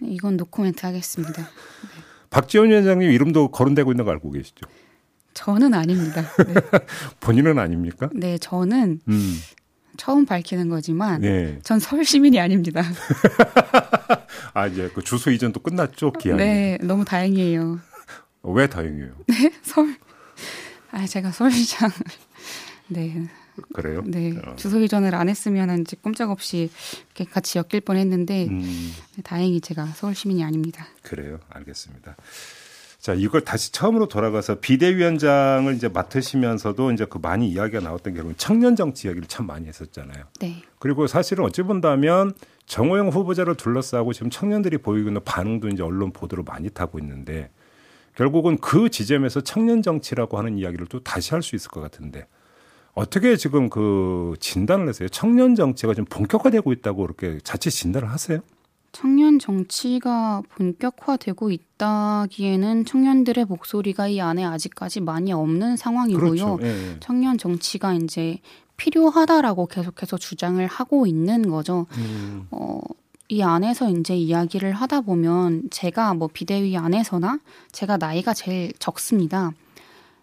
이건 0.00 0.36
노코멘트 0.36 0.84
하겠습니다. 0.84 1.42
네. 1.42 1.48
박지원 2.30 2.70
위원장님 2.70 3.10
이름도 3.10 3.48
거론되고 3.48 3.92
있는 3.92 4.04
거 4.04 4.10
알고 4.10 4.30
계시죠? 4.30 4.66
저는 5.34 5.74
아닙니다. 5.74 6.22
네. 6.46 6.54
본인은 7.20 7.58
아닙니까? 7.58 8.08
네, 8.12 8.38
저는 8.38 9.00
음. 9.08 9.36
처음 9.96 10.24
밝히는 10.26 10.68
거지만 10.68 11.20
네. 11.20 11.58
전 11.62 11.78
서울 11.78 12.04
시민이 12.04 12.40
아닙니다. 12.40 12.82
아 14.54 14.66
이제 14.66 14.90
그 14.94 15.02
주소 15.02 15.30
이전도 15.30 15.60
끝났죠, 15.60 16.12
기한이. 16.12 16.42
네, 16.42 16.78
너무 16.82 17.04
다행이에요. 17.04 17.80
왜 18.42 18.66
다행이에요? 18.66 19.12
네, 19.26 19.52
서울. 19.62 19.96
아 20.90 21.06
제가 21.06 21.30
서울시장. 21.30 21.90
네, 22.88 23.26
그래요? 23.72 24.02
네. 24.04 24.34
어. 24.44 24.56
주소 24.56 24.80
이전을 24.80 25.14
안 25.14 25.28
했으면 25.28 25.80
이제 25.80 25.96
꼼짝없이 26.00 26.70
이렇게 27.06 27.24
같이 27.24 27.58
엮일 27.58 27.80
뻔 27.80 27.96
했는데 27.96 28.46
음. 28.46 28.92
다행히 29.24 29.60
제가 29.60 29.86
서울 29.86 30.14
시민이 30.14 30.44
아닙니다. 30.44 30.86
그래요. 31.02 31.38
알겠습니다. 31.48 32.16
자, 33.02 33.14
이걸 33.14 33.40
다시 33.40 33.72
처음으로 33.72 34.06
돌아가서 34.06 34.60
비대위원장을 34.60 35.74
이제 35.74 35.88
맡으시면서도 35.88 36.92
이제 36.92 37.04
그 37.04 37.18
많이 37.20 37.48
이야기가 37.48 37.80
나왔던 37.80 38.14
게 38.14 38.22
청년 38.36 38.76
정치 38.76 39.08
이야기를 39.08 39.26
참 39.26 39.48
많이 39.48 39.66
했었잖아요. 39.66 40.24
네. 40.38 40.62
그리고 40.78 41.08
사실은 41.08 41.44
어찌 41.44 41.62
본다면 41.62 42.32
정호영 42.66 43.08
후보자를 43.08 43.56
둘러싸고 43.56 44.12
지금 44.12 44.30
청년들이 44.30 44.78
보이고 44.78 45.08
있는 45.08 45.20
반응도 45.24 45.66
이제 45.70 45.82
언론 45.82 46.12
보도를 46.12 46.44
많이 46.46 46.70
타고 46.70 47.00
있는데 47.00 47.50
결국은 48.14 48.56
그 48.58 48.88
지점에서 48.88 49.40
청년 49.40 49.82
정치라고 49.82 50.38
하는 50.38 50.56
이야기를 50.56 50.86
또 50.86 51.00
다시 51.02 51.32
할 51.32 51.42
수 51.42 51.56
있을 51.56 51.72
것 51.72 51.80
같은데 51.80 52.28
어떻게 52.94 53.34
지금 53.34 53.68
그 53.68 54.34
진단을 54.38 54.88
하세요? 54.88 55.08
청년 55.08 55.56
정치가 55.56 55.92
좀 55.92 56.04
본격화되고 56.04 56.72
있다고 56.72 57.02
그렇게 57.02 57.40
자칫 57.42 57.72
진단을 57.72 58.08
하세요? 58.10 58.38
청년 58.92 59.38
정치가 59.38 60.42
본격화되고 60.50 61.50
있다기에는 61.50 62.84
청년들의 62.84 63.46
목소리가 63.46 64.08
이 64.08 64.20
안에 64.20 64.44
아직까지 64.44 65.00
많이 65.00 65.32
없는 65.32 65.76
상황이고요. 65.76 66.30
그렇죠. 66.30 66.58
예, 66.62 66.66
예. 66.68 66.96
청년 67.00 67.38
정치가 67.38 67.94
이제 67.94 68.38
필요하다라고 68.76 69.66
계속해서 69.66 70.18
주장을 70.18 70.64
하고 70.66 71.06
있는 71.06 71.48
거죠. 71.48 71.86
음. 71.96 72.46
어, 72.50 72.80
이 73.28 73.42
안에서 73.42 73.88
이제 73.88 74.14
이야기를 74.14 74.72
하다 74.72 75.00
보면 75.02 75.70
제가 75.70 76.12
뭐 76.14 76.28
비대위 76.30 76.76
안에서나 76.76 77.40
제가 77.72 77.96
나이가 77.96 78.34
제일 78.34 78.72
적습니다. 78.78 79.52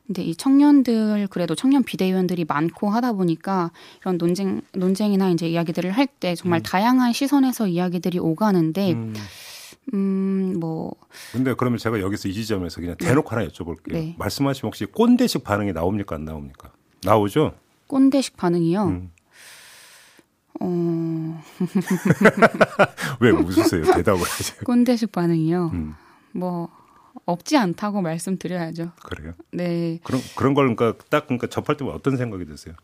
근데 0.09 0.23
이 0.23 0.35
청년들 0.35 1.27
그래도 1.29 1.53
청년 1.53 1.83
비대위원들이 1.83 2.45
많고 2.45 2.89
하다 2.89 3.13
보니까 3.13 3.69
이런 4.01 4.17
논쟁 4.17 4.61
논쟁이나 4.73 5.29
이제 5.29 5.47
이야기들을 5.47 5.91
할 5.91 6.07
때 6.19 6.33
정말 6.33 6.61
음. 6.61 6.63
다양한 6.63 7.13
시선에서 7.13 7.67
이야기들이 7.67 8.17
오가는데 8.17 8.93
음. 8.93 9.13
음, 9.93 10.55
뭐. 10.59 10.95
근데 11.31 11.53
그러면 11.53 11.77
제가 11.77 12.01
여기서 12.01 12.27
이 12.27 12.33
지점에서 12.33 12.81
그냥 12.81 12.95
네. 12.97 13.05
대놓고 13.05 13.29
네. 13.29 13.35
하나 13.35 13.47
여쭤볼게요. 13.47 13.93
네. 13.93 14.15
말씀하시면 14.17 14.67
혹시 14.67 14.85
꼰대식 14.85 15.43
반응이 15.43 15.73
나옵니까? 15.73 16.15
안 16.15 16.25
나옵니까? 16.25 16.71
나오죠? 17.03 17.53
꼰대식 17.85 18.35
반응이요? 18.35 18.83
음. 18.85 19.11
어. 20.61 21.41
왜 23.21 23.29
웃으세요? 23.29 23.83
대답을 23.83 24.21
하세요. 24.21 24.59
꼰대식 24.65 25.11
반응이요? 25.11 25.69
음. 25.73 25.93
뭐, 26.31 26.69
없지 27.25 27.57
않다고 27.57 28.01
말씀드려야죠. 28.01 28.91
그래요? 29.03 29.33
네. 29.51 29.99
그런 30.03 30.21
그런 30.35 30.53
걸 30.53 30.75
그러니까 30.75 31.03
딱 31.09 31.27
그러니까 31.27 31.47
접할 31.47 31.77
때 31.77 31.85
어떤 31.85 32.17
생각이 32.17 32.45
드세요? 32.45 32.75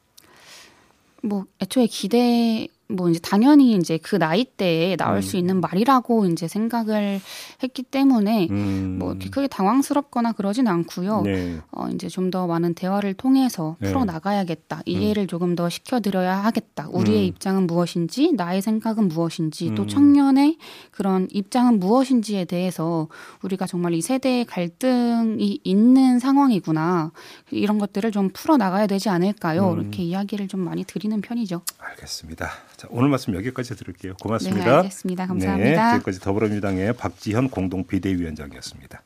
뭐 1.21 1.45
애초에 1.61 1.87
기대 1.87 2.67
뭐 2.87 3.09
이제 3.09 3.19
당연히 3.19 3.75
이제 3.75 3.97
그 3.97 4.17
나이 4.17 4.45
때에 4.45 4.95
나올 4.97 5.17
음. 5.17 5.21
수 5.21 5.37
있는 5.37 5.61
말이라고 5.61 6.25
이제 6.27 6.47
생각을 6.47 7.19
했기 7.63 7.81
때문에 7.81 8.47
음. 8.51 8.97
뭐 8.99 9.15
크게 9.15 9.47
당황스럽거나 9.47 10.33
그러진 10.33 10.67
않고요. 10.67 11.21
네. 11.21 11.59
어 11.71 11.87
이제 11.89 12.07
좀 12.09 12.25
더 12.35 12.47
많은 12.47 12.73
대화를 12.73 13.13
통해서 13.13 13.75
네. 13.79 13.87
풀어 13.87 14.03
나가야겠다. 14.03 14.81
이해를 14.85 15.23
음. 15.23 15.27
조금 15.27 15.55
더 15.55 15.69
시켜 15.69 15.99
드려야 15.99 16.37
하겠다. 16.37 16.89
우리의 16.91 17.19
음. 17.21 17.25
입장은 17.25 17.67
무엇인지, 17.67 18.33
나의 18.33 18.61
생각은 18.61 19.07
무엇인지, 19.07 19.73
또 19.75 19.83
음. 19.83 19.87
청년의 19.87 20.57
그런 20.91 21.27
입장은 21.31 21.79
무엇인지에 21.79 22.45
대해서 22.45 23.07
우리가 23.43 23.67
정말 23.67 23.93
이 23.93 24.01
세대의 24.01 24.45
갈등이 24.45 25.59
있는 25.63 26.19
상황이구나. 26.19 27.11
이런 27.51 27.77
것들을 27.77 28.11
좀 28.11 28.29
풀어 28.33 28.57
나가야 28.57 28.87
되지 28.87 29.09
않을까요? 29.09 29.71
음. 29.71 29.79
이렇게 29.79 30.03
이야기를 30.03 30.47
좀 30.47 30.61
많이 30.61 30.83
드리는 30.83 31.19
편이죠. 31.21 31.61
알겠습니다. 31.77 32.49
자, 32.85 32.89
오늘 32.91 33.09
말씀 33.09 33.33
여기까지 33.33 33.75
들을게요. 33.75 34.13
고맙습니다. 34.21 34.63
네, 34.65 34.71
알겠습니다. 34.77 35.25
감사합니다. 35.27 35.85
네, 35.85 35.91
지금까지 35.97 36.19
더불어민주당의 36.19 36.93
박지현 36.93 37.49
공동 37.49 37.83
비대위원장이었습니다. 37.85 39.01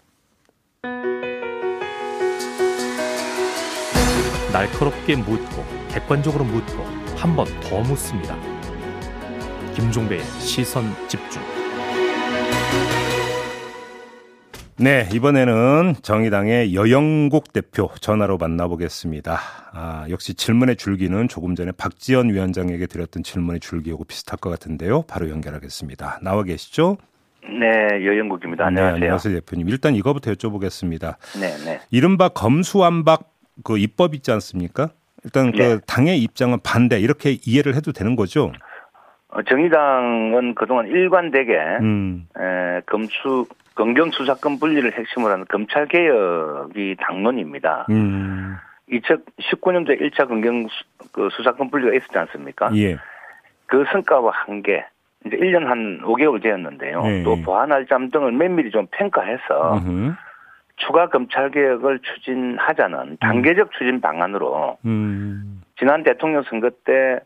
날카롭게 4.52 5.16
묻고 5.16 5.64
객관적으로 5.90 6.44
묻고 6.44 6.84
한 7.16 7.36
번 7.36 7.46
더 7.62 7.82
묻습니다. 7.82 8.36
김종배의 9.76 10.24
시선 10.40 10.94
집중. 11.08 11.42
네, 14.82 15.10
이번에는 15.14 15.96
정의당의 16.02 16.74
여영국 16.74 17.52
대표 17.52 17.90
전화로 18.00 18.38
만나보겠습니다. 18.38 19.38
아, 19.74 20.06
역시 20.10 20.34
질문의 20.34 20.78
줄기는 20.78 21.28
조금 21.28 21.54
전에 21.54 21.74
박지원 21.78 22.30
위원장에게 22.30 22.88
드렸던 22.88 23.24
질문의 23.24 23.60
줄기하고 23.60 24.06
비슷할 24.06 24.38
것 24.40 24.50
같은데요. 24.50 25.02
바로 25.02 25.30
연결하겠습니다. 25.30 26.20
나와 26.24 26.44
계시죠? 26.44 26.96
네, 27.44 28.06
여영국입니다. 28.06 28.68
안녕하세요. 28.68 29.00
네, 29.00 29.06
안녕하세요, 29.06 29.40
대표님. 29.42 29.68
일단 29.68 29.96
이거부터 29.96 30.32
여쭤보겠습니다. 30.32 31.16
네, 31.42 31.58
네. 31.66 31.82
이른바 31.92 32.30
검수완박 32.30 33.24
그 33.66 33.78
입법 33.78 34.16
있지 34.16 34.32
않습니까? 34.32 34.92
일단 35.26 35.52
그 35.52 35.58
네. 35.58 35.78
당의 35.88 36.20
입장은 36.22 36.60
반대 36.64 37.02
이렇게 37.02 37.38
이해를 37.46 37.76
해도 37.76 37.92
되는 37.92 38.16
거죠? 38.16 38.54
어, 39.32 39.44
정의당은 39.44 40.56
그동안 40.56 40.88
일관되게 40.88 41.54
음. 41.82 42.28
에, 42.38 42.82
검수 42.86 43.46
검경 43.76 44.12
수사권 44.12 44.60
분리를 44.60 44.92
핵심으로 44.92 45.34
하는 45.34 45.46
검찰 45.50 45.88
개혁이 45.88 46.98
당론입니다. 47.00 47.88
음. 47.90 48.58
2019년도에 48.92 50.02
1차 50.02 50.28
검경 50.28 50.68
그 51.12 51.30
수사권 51.32 51.70
분리가 51.70 51.96
있었지 51.96 52.18
않습니까? 52.18 52.70
예. 52.76 52.98
그 53.68 53.86
성과와 53.92 54.32
한계 54.34 54.86
이제 55.26 55.38
1년 55.38 55.66
한 55.66 56.02
5개월 56.02 56.42
되었는데요. 56.42 57.04
예. 57.06 57.24
또 57.24 57.42
보안할 57.42 57.86
점 57.88 58.10
등을 58.10 58.32
면밀히 58.32 58.72
좀 58.72 58.88
평가해서 58.92 59.78
음흠. 59.78 60.16
추가 60.78 61.10
검찰 61.10 61.52
개혁을 61.52 62.00
추진하자는 62.00 63.18
단계적 63.20 63.72
추진 63.74 64.02
방안으로 64.02 64.78
음. 64.86 65.62
지난 65.78 66.04
대통령 66.04 66.44
선거 66.44 66.70
때 66.86 67.20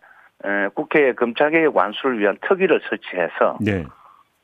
국회에 0.73 1.13
검찰 1.13 1.51
개혁 1.51 1.75
완수를 1.75 2.19
위한 2.19 2.37
특위를 2.41 2.81
설치해서 2.89 3.57
네. 3.61 3.85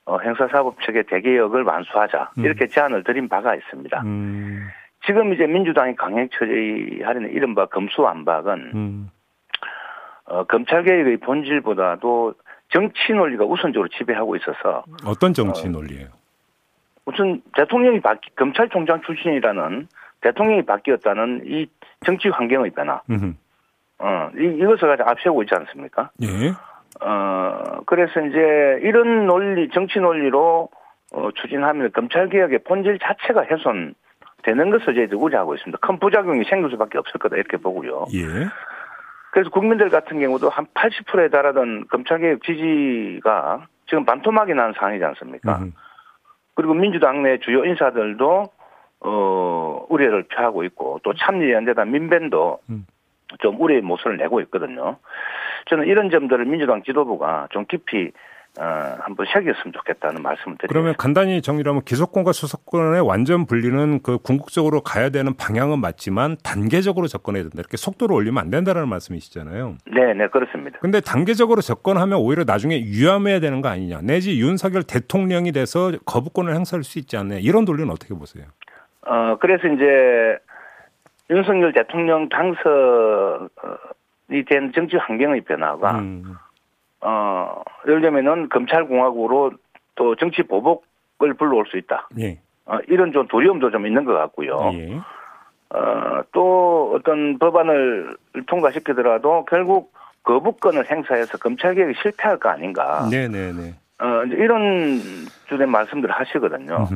어, 0.06 0.18
형사사법 0.18 0.82
체계 0.82 1.04
대개혁을 1.04 1.64
완수하자 1.64 2.32
음. 2.38 2.46
이렇게 2.46 2.68
제안을 2.68 3.04
드린 3.04 3.30
바가 3.30 3.56
있습니다. 3.56 4.02
음. 4.02 4.68
지금 5.06 5.34
이제 5.34 5.46
민주당이 5.46 5.96
강행 5.96 6.30
처리하려는 6.30 7.32
이른바 7.32 7.66
검수완박은 7.68 8.72
음. 8.74 9.10
어, 10.26 10.44
검찰개혁의 10.44 11.18
본질보다도 11.18 12.34
정치 12.70 13.14
논리가 13.14 13.46
우선적으로 13.46 13.88
지배하고 13.90 14.36
있어서 14.36 14.84
어떤 15.06 15.34
정치 15.34 15.68
어, 15.68 15.72
논리예요? 15.72 16.08
우선 17.06 17.42
대통령이 17.56 18.02
바뀌 18.02 18.30
검찰총장 18.36 19.02
출신이라는 19.02 19.88
대통령이 20.22 20.66
바뀌었다는 20.66 21.44
이 21.46 21.68
정치 22.06 22.30
환경의 22.30 22.72
변화. 22.72 23.02
음흠. 23.10 23.34
어, 24.00 24.30
이, 24.38 24.58
이것을 24.62 24.88
가지고 24.88 25.10
앞세우고 25.10 25.44
있지 25.44 25.56
않습니까? 25.56 26.12
예. 26.22 26.28
어, 27.02 27.82
그래서 27.86 28.20
이제 28.22 28.80
이런 28.84 29.26
논리, 29.26 29.70
정치 29.70 30.00
논리로 30.00 30.70
어, 31.14 31.30
추진하면 31.36 31.92
검찰개혁의 31.92 32.60
본질 32.60 33.00
자체가 33.00 33.44
훼손되는 33.46 34.70
것을 34.72 34.96
저희들 34.96 35.16
우려하고 35.16 35.56
있습니다. 35.56 35.78
큰 35.80 36.00
부작용이 36.00 36.44
생길 36.46 36.70
수밖에 36.72 36.98
없을 36.98 37.20
거다 37.20 37.36
이렇게 37.36 37.58
보고요. 37.58 38.06
예. 38.14 38.26
그래서 39.32 39.50
국민들 39.50 39.90
같은 39.90 40.20
경우도 40.20 40.50
한 40.50 40.66
80%에 40.74 41.30
달하던 41.30 41.88
검찰개혁 41.88 42.44
지지가 42.44 43.68
지금 43.88 44.06
반토막이 44.06 44.54
난 44.54 44.74
상황이지 44.74 45.04
않습니까? 45.04 45.60
음. 45.60 45.74
그리고 46.56 46.74
민주당 46.74 47.24
내 47.24 47.40
주요 47.40 47.64
인사들도 47.64 48.50
어, 49.02 49.86
우려를 49.90 50.24
표하고 50.24 50.64
있고 50.66 51.00
또 51.04 51.14
참여연대단 51.14 51.90
민변도 51.92 52.60
음. 52.70 52.86
좀 53.40 53.60
우려의 53.62 53.82
모습을 53.82 54.18
내고 54.18 54.42
있거든요. 54.42 54.98
저는 55.68 55.86
이런 55.88 56.10
점들을 56.10 56.46
민주당 56.46 56.84
지도부가 56.84 57.48
좀 57.52 57.66
깊이 57.68 58.12
어, 58.60 58.64
한번 59.00 59.26
새겼으면 59.28 59.74
좋겠다는 59.74 60.24
말씀을 60.24 60.58
드립니다. 60.58 60.68
그러면 60.68 60.96
간단히 60.98 61.42
정리를 61.42 61.70
하면 61.70 61.84
기소권과 61.84 62.32
수사권의 62.32 63.08
완전 63.08 63.46
분리는 63.46 64.02
그 64.02 64.18
궁극적으로 64.18 64.82
가야 64.82 65.10
되는 65.10 65.36
방향은 65.38 65.80
맞지만 65.80 66.36
단계적으로 66.44 67.08
접근해야 67.08 67.44
된다. 67.44 67.58
이렇게 67.60 67.78
속도를 67.78 68.16
올리면 68.16 68.42
안 68.42 68.50
된다는 68.50 68.90
말씀이시잖아요. 68.90 69.78
네, 69.94 70.14
네, 70.14 70.28
그렇습니다. 70.28 70.80
근데 70.80 71.00
단계적으로 71.00 71.62
접근하면 71.62 72.18
오히려 72.18 72.44
나중에 72.44 72.76
위험해야 72.76 73.40
되는 73.40 73.62
거 73.62 73.70
아니냐. 73.70 74.02
내지 74.02 74.40
윤석열 74.40 74.84
대통령이 74.84 75.52
돼서 75.52 75.92
거부권을 76.06 76.54
행사할 76.56 76.84
수 76.84 76.98
있지 77.00 77.18
않냐. 77.18 77.36
이런 77.36 77.66
논리는 77.66 77.90
어떻게 77.92 78.16
보세요? 78.16 78.46
어, 79.06 79.38
그래서 79.40 79.68
이제 79.68 80.38
윤석열 81.30 81.72
대통령 81.74 82.28
당선이 82.30 83.50
된 84.48 84.72
정치 84.74 84.98
환경의 84.98 85.42
변화가 85.42 86.00
음. 86.00 86.36
어 87.02 87.64
예를 87.88 88.02
들면은 88.02 88.50
검찰공화국으로 88.50 89.52
또 89.96 90.16
정치 90.16 90.44
보복을 90.44 91.34
불러올 91.38 91.66
수 91.68 91.78
있다. 91.78 92.08
예. 92.20 92.40
어, 92.66 92.78
이런 92.88 93.12
좀 93.12 93.28
두려움도 93.28 93.72
좀 93.72 93.88
있는 93.88 94.06
것 94.06 94.14
같고요. 94.14 94.72
예. 94.74 95.00
어, 95.72 96.22
또 96.32 96.94
어떤 96.96 97.38
법안을 97.40 98.16
통과시키더라도 98.48 99.46
결국 99.46 99.94
거부권을 100.24 100.90
행사해서 100.90 101.38
검찰개혁이 101.38 101.94
실패할 102.02 102.38
거 102.38 102.50
아닌가. 102.50 103.08
네네네. 103.10 103.74
어, 104.02 104.24
이런 104.26 105.00
주된 105.48 105.70
말씀들을 105.70 106.14
하시거든요. 106.14 106.88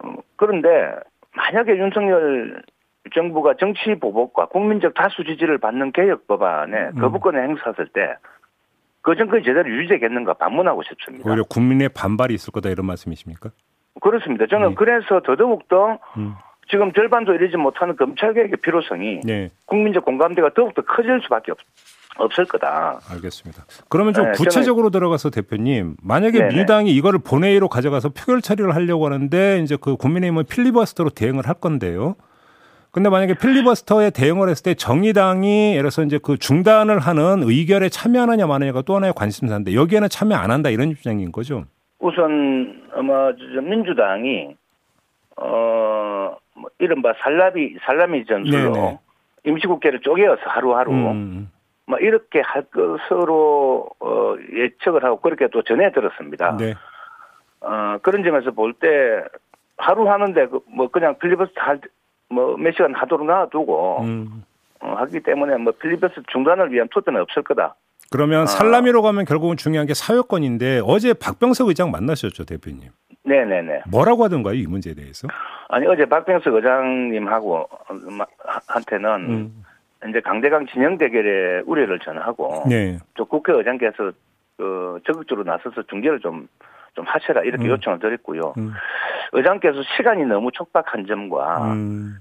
어, 0.00 0.14
그런데 0.36 0.94
만약에 1.34 1.76
윤석열 1.76 2.62
정부가 3.14 3.54
정치 3.58 3.94
보복과 4.00 4.46
국민적 4.46 4.94
다수 4.94 5.24
지지를 5.24 5.58
받는 5.58 5.92
개혁 5.92 6.26
법안에 6.26 6.90
음. 6.94 7.00
거부권을 7.00 7.42
행사했을 7.48 7.88
때 7.88 8.00
그 9.06 9.14
정권이 9.14 9.44
제대로 9.44 9.70
유지되겠는가 9.70 10.34
반문하고 10.34 10.82
싶습니다. 10.82 11.30
오히려 11.30 11.44
국민의 11.44 11.90
반발이 11.90 12.34
있을 12.34 12.50
거다 12.50 12.70
이런 12.70 12.86
말씀이십니까? 12.86 13.50
그렇습니다. 14.00 14.46
저는 14.50 14.70
네. 14.70 14.74
그래서 14.74 15.20
더더욱더 15.24 16.00
음. 16.16 16.34
지금 16.68 16.92
절반도 16.92 17.32
이르지 17.34 17.56
못하는 17.56 17.94
검찰 17.94 18.34
개혁의 18.34 18.56
필요성이 18.56 19.20
네. 19.22 19.52
국민적 19.66 20.04
공감대가 20.04 20.50
더욱더 20.54 20.82
커질 20.82 21.20
수밖에 21.22 21.52
없, 21.52 21.58
없을 22.18 22.46
거다. 22.46 22.98
알겠습니다. 23.08 23.64
그러면 23.88 24.12
좀 24.12 24.24
네, 24.24 24.32
구체적으로 24.32 24.90
들어가서 24.90 25.30
대표님, 25.30 25.94
만약에 26.02 26.38
네네. 26.40 26.48
민주당이 26.48 26.90
이거를 26.90 27.20
본회의로 27.20 27.68
가져가서 27.68 28.08
표결 28.08 28.42
처리를 28.42 28.74
하려고 28.74 29.06
하는데 29.06 29.60
이제 29.60 29.76
그 29.80 29.94
국민의힘은 29.94 30.46
필리버스터로 30.50 31.10
대응을 31.10 31.46
할 31.46 31.54
건데요. 31.54 32.16
근데 32.96 33.10
만약에 33.10 33.34
필리버스터에 33.34 34.08
대응을 34.08 34.48
했을 34.48 34.64
때 34.64 34.74
정의당이 34.74 35.72
예를 35.72 35.82
들어서 35.82 36.02
이제 36.02 36.18
그 36.18 36.38
중단을 36.38 36.98
하는 36.98 37.42
의결에 37.42 37.90
참여하느냐 37.90 38.46
마느냐가 38.46 38.80
또 38.80 38.96
하나의 38.96 39.12
관심사인데 39.14 39.74
여기에는 39.74 40.08
참여 40.08 40.34
안 40.34 40.50
한다 40.50 40.70
이런 40.70 40.88
입장인 40.88 41.30
거죠. 41.30 41.66
우선 41.98 42.84
아마 42.94 43.32
민주당이 43.62 44.56
어뭐 45.36 46.38
이른바 46.78 47.12
살라비 47.20 47.76
살라미 47.82 48.24
전술로 48.24 48.72
네네. 48.72 48.98
임시국회를 49.44 50.00
쪼개어서 50.00 50.40
하루하루 50.46 50.90
음. 50.92 51.50
뭐 51.86 51.98
이렇게 51.98 52.40
할 52.40 52.62
것으로 52.62 53.90
어 54.00 54.36
예측을 54.54 55.04
하고 55.04 55.20
그렇게 55.20 55.48
또 55.48 55.60
전해 55.60 55.92
들었습니다. 55.92 56.56
네. 56.56 56.72
어 57.60 57.98
그런 58.00 58.24
점에서 58.24 58.52
볼 58.52 58.72
때 58.72 58.88
하루 59.76 60.08
하는데 60.08 60.46
그 60.46 60.60
뭐 60.66 60.88
그냥 60.88 61.18
필리버스터 61.18 61.60
할 61.60 61.78
뭐 62.28 62.56
몇 62.56 62.72
시간 62.72 62.94
하도록 62.94 63.26
놔두고 63.26 64.00
음. 64.02 64.44
어, 64.80 64.94
하기 64.98 65.20
때문에 65.20 65.56
뭐 65.56 65.72
필리버스 65.72 66.22
중단을 66.32 66.72
위한 66.72 66.88
투표는 66.92 67.20
없을 67.22 67.42
거다. 67.42 67.74
그러면 68.10 68.42
어. 68.42 68.46
살라미로 68.46 69.02
가면 69.02 69.24
결국은 69.24 69.56
중요한 69.56 69.86
게 69.86 69.94
사회권인데 69.94 70.82
어제 70.84 71.12
박병석 71.14 71.68
의장 71.68 71.90
만나셨죠 71.90 72.44
대표님? 72.44 72.90
네네네. 73.24 73.82
뭐라고 73.90 74.24
하던가요 74.24 74.54
이 74.54 74.66
문제에 74.66 74.94
대해서? 74.94 75.26
아니 75.68 75.86
어제 75.86 76.04
박병석 76.04 76.54
의장님하고 76.54 77.68
한테는 78.68 79.10
음. 79.28 79.64
이제 80.08 80.20
강대강 80.20 80.66
진영 80.66 80.98
대결의 80.98 81.62
우려를 81.66 81.98
전하고 81.98 82.64
네. 82.68 82.98
또 83.14 83.24
국회의장께서 83.24 84.12
그 84.56 85.00
적극적으로 85.04 85.44
나서서 85.44 85.82
중재를 85.88 86.20
좀 86.20 86.46
좀 86.96 87.04
하셔라 87.06 87.42
이렇게 87.42 87.64
음. 87.64 87.70
요청을 87.70 88.00
드렸고요. 88.00 88.54
음. 88.56 88.72
의장께서 89.32 89.82
시간이 89.96 90.24
너무 90.24 90.50
촉박한 90.50 91.06
점과 91.06 91.72
음. 91.72 92.18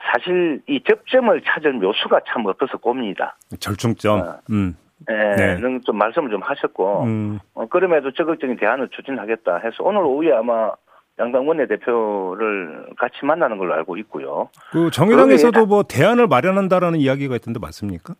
사실 0.00 0.62
이 0.66 0.82
접점을 0.82 1.40
찾을 1.42 1.74
묘수가 1.74 2.20
참 2.26 2.46
없어서 2.46 2.78
고민이다. 2.78 3.36
절충점. 3.60 4.20
어. 4.20 4.38
음. 4.50 4.76
예, 5.10 5.56
네. 5.58 5.80
좀 5.84 5.98
말씀을 5.98 6.30
좀 6.30 6.42
하셨고, 6.42 7.02
음. 7.04 7.38
어, 7.52 7.66
그럼에도 7.66 8.10
적극적인 8.12 8.56
대안을 8.56 8.88
추진하겠다 8.88 9.58
해서 9.58 9.76
오늘 9.80 10.00
오후에 10.00 10.32
아마 10.32 10.72
양당 11.18 11.46
원내대표를 11.46 12.86
같이 12.96 13.16
만나는 13.22 13.58
걸로 13.58 13.74
알고 13.74 13.98
있고요. 13.98 14.48
그 14.72 14.90
정의당에서도 14.90 15.66
뭐 15.66 15.82
대안을 15.82 16.28
마련한다라는 16.28 16.98
이야기가 16.98 17.36
있던데 17.36 17.60
맞습니까? 17.60 18.14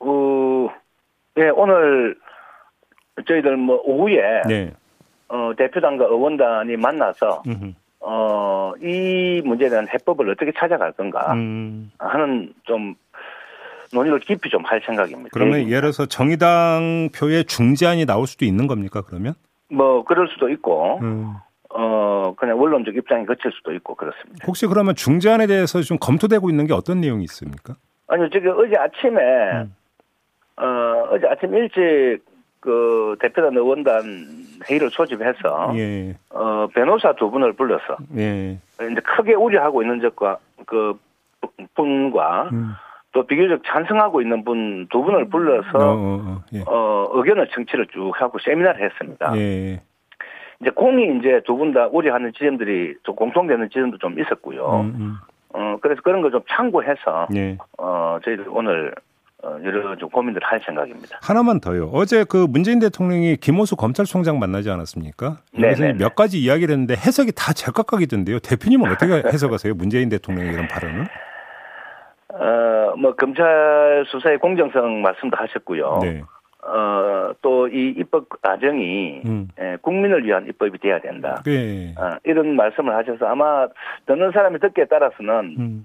어, 0.00 0.68
예, 1.36 1.50
오늘 1.50 2.16
저희들 3.26 3.56
뭐 3.58 3.80
오후에 3.84 4.42
네. 4.46 4.72
어, 5.28 5.52
대표단과 5.56 6.06
의원단이 6.06 6.76
만나서 6.76 7.42
어, 8.00 8.72
이 8.80 9.42
문제에 9.44 9.68
대한 9.68 9.86
해법을 9.88 10.30
어떻게 10.30 10.52
찾아갈 10.56 10.92
건가 10.92 11.32
음. 11.34 11.90
하는 11.98 12.54
좀 12.64 12.94
논의를 13.92 14.20
깊이 14.20 14.50
좀 14.50 14.64
할 14.64 14.80
생각입니다. 14.84 15.30
그러면 15.32 15.68
예를 15.68 15.80
들어서 15.80 16.06
정의당 16.06 17.08
표의 17.14 17.44
중재안이 17.44 18.04
나올 18.06 18.26
수도 18.26 18.44
있는 18.44 18.66
겁니까 18.66 19.02
그러면? 19.02 19.34
뭐 19.70 20.04
그럴 20.04 20.28
수도 20.28 20.48
있고 20.50 20.98
음. 21.02 21.34
어, 21.70 21.78
어 21.80 22.34
그냥 22.36 22.58
원론적 22.60 22.94
입장이 22.96 23.26
거칠 23.26 23.50
수도 23.52 23.72
있고 23.74 23.94
그렇습니다. 23.94 24.44
혹시 24.46 24.66
그러면 24.66 24.94
중재안에 24.94 25.46
대해서 25.46 25.80
좀 25.82 25.98
검토되고 25.98 26.48
있는 26.50 26.66
게 26.66 26.72
어떤 26.72 27.00
내용이 27.00 27.24
있습니까? 27.24 27.74
아니요, 28.08 28.28
지금 28.30 28.54
어제 28.58 28.76
아침에 28.76 29.20
음. 29.52 29.74
어 30.56 31.08
어제 31.12 31.26
아침 31.26 31.54
일찍 31.54 32.24
그 32.60 33.16
대표단 33.20 33.56
의원단 33.56 34.37
회의를 34.68 34.90
소집해서 34.90 35.72
예. 35.76 36.14
어 36.30 36.66
변호사 36.74 37.12
두 37.14 37.30
분을 37.30 37.52
불러서 37.54 37.96
예. 38.16 38.58
이제 38.90 39.00
크게 39.02 39.34
우려하고 39.34 39.82
있는 39.82 40.00
적과 40.00 40.38
그 40.66 40.98
분과 41.74 42.48
음. 42.52 42.72
또 43.12 43.26
비교적 43.26 43.62
찬성하고 43.64 44.20
있는 44.22 44.44
분 44.44 44.86
두 44.90 45.02
분을 45.02 45.28
불러서 45.28 45.78
어, 45.78 45.82
어, 45.82 46.22
어, 46.26 46.42
예. 46.52 46.62
어, 46.66 47.08
의견을 47.12 47.48
청취를 47.48 47.86
쭉 47.88 48.12
하고 48.20 48.38
세미나를 48.38 48.84
했습니다. 48.84 49.32
예. 49.36 49.80
이제 50.60 50.70
공이 50.70 51.18
이제 51.18 51.40
두 51.46 51.56
분 51.56 51.72
다 51.72 51.86
우려하는 51.86 52.32
지점들이 52.32 52.96
좀 53.04 53.14
공통되는 53.14 53.68
지점도 53.70 53.98
좀 53.98 54.18
있었고요. 54.18 54.80
음, 54.80 54.94
음. 54.98 55.14
어 55.54 55.76
그래서 55.80 56.02
그런 56.02 56.20
걸 56.20 56.30
좀 56.30 56.42
참고해서 56.50 57.28
예. 57.34 57.56
어 57.78 58.18
저희들 58.24 58.46
오늘 58.50 58.92
어, 58.92 59.00
여러 59.44 59.96
좀 59.96 60.08
고민들 60.10 60.42
할 60.44 60.60
생각입니다. 60.64 61.18
하나만 61.22 61.60
더요. 61.60 61.90
어제 61.92 62.24
그 62.28 62.46
문재인 62.48 62.80
대통령이 62.80 63.36
김호수 63.36 63.76
검찰총장 63.76 64.38
만나지 64.38 64.70
않았습니까? 64.70 65.38
그래서 65.54 65.92
몇 65.94 66.14
가지 66.16 66.38
이야기를 66.40 66.72
했는데 66.72 66.94
해석이 66.94 67.32
다 67.36 67.52
제각각이던데요. 67.52 68.40
대표님은 68.40 68.90
어떻게 68.90 69.12
해석하세요? 69.32 69.74
문재인 69.74 70.08
대통령의 70.08 70.52
이런 70.54 70.66
발언을? 70.68 71.06
어, 72.30 72.96
뭐 72.96 73.14
검찰 73.14 74.04
수사의 74.08 74.38
공정성 74.38 75.02
말씀도 75.02 75.36
하셨고요. 75.36 76.00
네. 76.02 76.22
어, 76.62 77.32
또 77.40 77.58
이 77.68 77.94
입법 77.96 78.28
과정이 78.42 79.22
음. 79.26 79.48
예, 79.60 79.76
국민을 79.80 80.24
위한 80.24 80.46
입법이 80.46 80.78
돼야 80.78 80.98
된다. 81.00 81.42
네. 81.44 81.94
어, 81.98 82.16
이런 82.24 82.56
말씀을 82.56 82.94
하셔서 82.94 83.26
아마 83.26 83.68
듣는 84.06 84.32
사람이 84.32 84.58
듣기에 84.60 84.86
따라서는 84.86 85.56
음. 85.58 85.84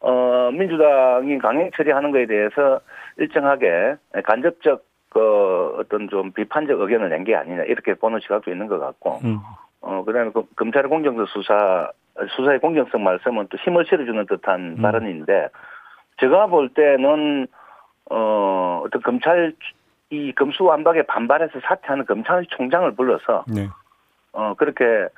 어, 0.00 0.50
민주당이 0.52 1.38
강행 1.38 1.70
처리하는 1.76 2.10
것에 2.12 2.26
대해서 2.26 2.80
일정하게 3.16 3.96
간접적 4.24 4.84
그 5.10 5.74
어떤 5.78 6.08
좀 6.08 6.32
비판적 6.32 6.80
의견을 6.80 7.08
낸 7.08 7.24
게 7.24 7.34
아니냐 7.34 7.62
이렇게 7.64 7.94
보는 7.94 8.20
시각도 8.20 8.50
있는 8.50 8.66
것 8.68 8.78
같고 8.78 9.18
음. 9.24 9.38
어 9.80 10.04
그다음에 10.04 10.30
그 10.32 10.44
검찰의 10.54 10.88
공정성 10.90 11.24
수사 11.26 11.90
수사의 12.36 12.58
공정성 12.60 13.02
말씀은 13.02 13.48
또 13.50 13.56
힘을 13.58 13.86
실어주는 13.86 14.26
듯한 14.26 14.76
음. 14.78 14.82
발언인데 14.82 15.48
제가 16.20 16.46
볼 16.48 16.68
때는 16.68 17.46
어 18.10 18.82
어떤 18.84 19.02
검찰 19.02 19.54
이 20.10 20.32
검수완박에 20.32 21.02
반발해서 21.02 21.60
사퇴하는 21.60 22.06
검찰총장을 22.06 22.94
불러서 22.94 23.44
네. 23.48 23.66
어 24.32 24.54
그렇게 24.54 25.08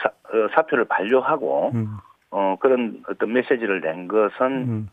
사, 0.00 0.08
어, 0.08 0.48
사표를 0.54 0.84
반려하고 0.86 1.72
음. 1.74 1.96
어, 2.32 2.56
그런 2.58 3.02
어떤 3.08 3.32
메시지를 3.32 3.80
낸 3.82 4.08
것은 4.08 4.46
음. 4.46 4.88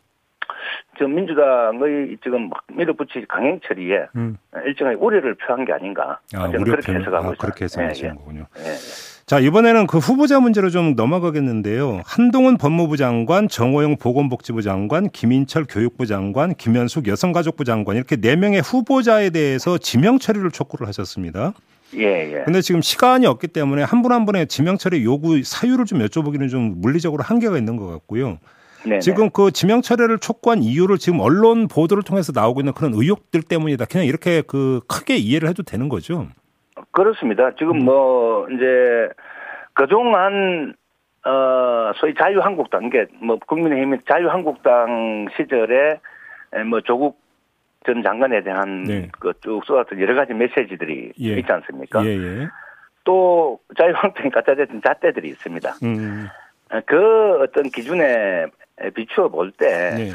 지금 0.98 1.16
민주당의 1.16 2.18
지금 2.22 2.50
막 2.50 2.64
밀어붙이 2.74 3.26
강행 3.30 3.60
처리에 3.66 4.08
음. 4.16 4.38
일정하게 4.66 4.98
우려를 5.00 5.36
표한 5.36 5.66
게 5.66 5.72
아닌가. 5.72 6.20
아, 6.36 6.52
저는 6.52 6.66
그렇게 6.66 6.94
해석하고 6.94 7.30
아, 7.30 7.34
그렇게 7.40 7.66
해석하시는 7.66 8.10
예, 8.10 8.14
예. 8.14 8.18
거군요. 8.18 8.46
예, 8.58 8.62
예. 8.62 8.76
자, 9.26 9.40
이번에는 9.40 9.88
그 9.88 10.00
후보자 10.00 10.40
문제로 10.40 10.70
좀 10.70 10.96
넘어가겠는데요. 10.96 12.02
한동훈 12.04 12.58
법무부 12.58 12.98
장관, 12.98 13.48
정호영 13.48 13.98
보건복지부 13.98 14.62
장관, 14.64 15.08
김인철 15.10 15.66
교육부 15.70 16.08
장관, 16.08 16.56
김현숙 16.56 17.08
여성가족부 17.08 17.64
장관 17.64 17.96
이렇게 17.96 18.16
네 18.18 18.36
명의 18.36 18.60
후보자에 18.60 19.30
대해서 19.30 19.78
지명 19.78 20.18
처리를 20.18 20.52
촉구를 20.52 20.88
하셨습니다. 20.88 21.54
예, 21.96 22.32
예. 22.34 22.44
근데 22.46 22.62
지금 22.62 22.82
시간이 22.82 23.26
없기 23.26 23.48
때문에 23.48 23.84
한 23.84 24.02
분 24.04 24.12
한 24.12 24.26
분의 24.26 24.48
지명 24.48 24.78
처리 24.78 25.04
요구 25.04 25.42
사유를 25.44 25.86
좀 25.86 26.00
여쭤보기는 26.00 26.50
좀 26.50 26.76
물리적으로 26.82 27.24
한계가 27.24 27.58
있는 27.58 27.78
것 27.78 27.88
같고요. 27.88 28.38
네네. 28.84 29.00
지금 29.00 29.30
그 29.30 29.52
지명 29.52 29.82
처리를 29.82 30.20
촉구한 30.20 30.64
이유를 30.64 30.98
지금 31.00 31.20
언론 31.20 31.68
보도를 31.68 32.04
통해서 32.04 32.32
나오고 32.34 32.62
있는 32.62 32.74
그런 32.74 32.94
의혹들 32.94 33.42
때문이다. 33.42 33.86
그냥 33.86 34.06
이렇게 34.06 34.42
그 34.42 34.80
크게 34.88 35.16
이해를 35.18 35.50
해도 35.50 35.64
되는 35.64 35.90
거죠. 35.90 36.28
그렇습니다. 36.92 37.52
지금 37.58 37.72
음. 37.82 37.86
뭐 37.86 38.48
이제 38.50 39.10
그동안 39.74 40.76
어 41.26 41.92
소위 42.00 42.14
자유한국당 42.16 42.86
이게 42.86 43.06
뭐 43.22 43.38
국민의힘 43.46 44.00
자유한국당 44.10 45.28
시절에 45.36 46.00
뭐 46.70 46.80
조국 46.82 47.20
전 47.90 48.04
장관에 48.04 48.44
대한 48.44 48.84
네. 48.84 49.08
그쭉 49.20 49.66
쏟았던 49.66 50.00
여러 50.00 50.14
가지 50.14 50.34
메시지들이 50.34 51.14
예. 51.20 51.40
있지 51.40 51.52
않습니까? 51.52 52.06
예, 52.06 52.10
예. 52.10 52.48
또 53.04 53.60
자유한국당이 53.76 54.30
갖다 54.30 54.54
댔던 54.54 54.82
잣대들이 54.86 55.30
있습니다. 55.30 55.74
음. 55.84 56.28
그 56.86 57.40
어떤 57.42 57.64
기준에 57.72 58.46
비추어 58.94 59.30
볼때 59.30 59.96
네. 59.96 60.12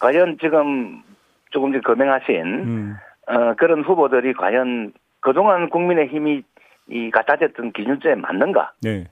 과연 0.00 0.38
지금 0.40 1.02
조금 1.50 1.72
전에 1.72 1.82
거명하신 1.82 2.44
음. 2.44 2.96
어, 3.26 3.54
그런 3.58 3.82
후보들이 3.82 4.32
과연 4.32 4.94
그동안 5.20 5.68
국민의 5.68 6.08
힘이 6.08 6.42
이 6.88 7.10
갖다 7.10 7.36
댔던 7.36 7.72
기준점에 7.72 8.14
맞는가 8.14 8.72
네. 8.80 9.04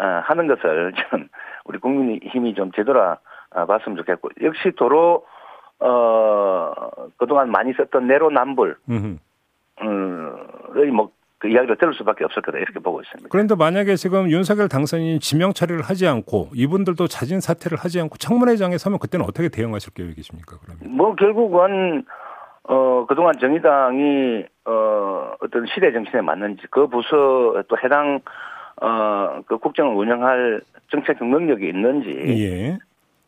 어, 0.00 0.04
하는 0.24 0.46
것을 0.46 0.94
좀 0.96 1.28
우리 1.66 1.78
국민의 1.78 2.20
힘이 2.32 2.54
좀 2.54 2.72
제대로 2.72 3.16
봤으면 3.50 3.98
좋겠고 3.98 4.30
역시 4.40 4.72
도로 4.74 5.26
어, 5.84 6.72
그동안 7.16 7.50
많이 7.50 7.72
썼던 7.72 8.06
내로남불, 8.06 8.76
음, 8.90 9.18
뭐, 10.94 11.10
그 11.38 11.48
이야기를 11.48 11.76
들을 11.76 11.92
수밖에 11.94 12.24
없을 12.24 12.40
거다 12.40 12.58
이렇게 12.58 12.78
보고 12.78 13.00
있습니다. 13.00 13.28
그런데 13.32 13.56
만약에 13.56 13.96
지금 13.96 14.30
윤석열 14.30 14.68
당선인이 14.68 15.18
지명 15.18 15.52
처리를 15.52 15.82
하지 15.82 16.06
않고 16.06 16.50
이분들도 16.54 17.08
자진 17.08 17.40
사퇴를 17.40 17.78
하지 17.78 18.00
않고 18.00 18.16
청문회장에 18.18 18.78
서면 18.78 19.00
그때는 19.00 19.26
어떻게 19.26 19.48
대응하실 19.48 19.92
계획이십니까? 19.94 20.58
그러면 20.62 20.96
뭐 20.96 21.16
결국은 21.16 22.04
어 22.62 23.06
그동안 23.08 23.34
정의당이 23.40 24.44
어 24.66 25.32
어떤 25.40 25.66
시대 25.74 25.92
정신에 25.92 26.20
맞는지 26.20 26.62
그 26.70 26.86
부서 26.86 27.64
또 27.66 27.76
해당 27.82 28.20
어그 28.76 29.58
국정을 29.58 29.96
운영할 29.96 30.60
정책적 30.92 31.26
능력이 31.26 31.66
있는지 31.66 32.10
예. 32.40 32.78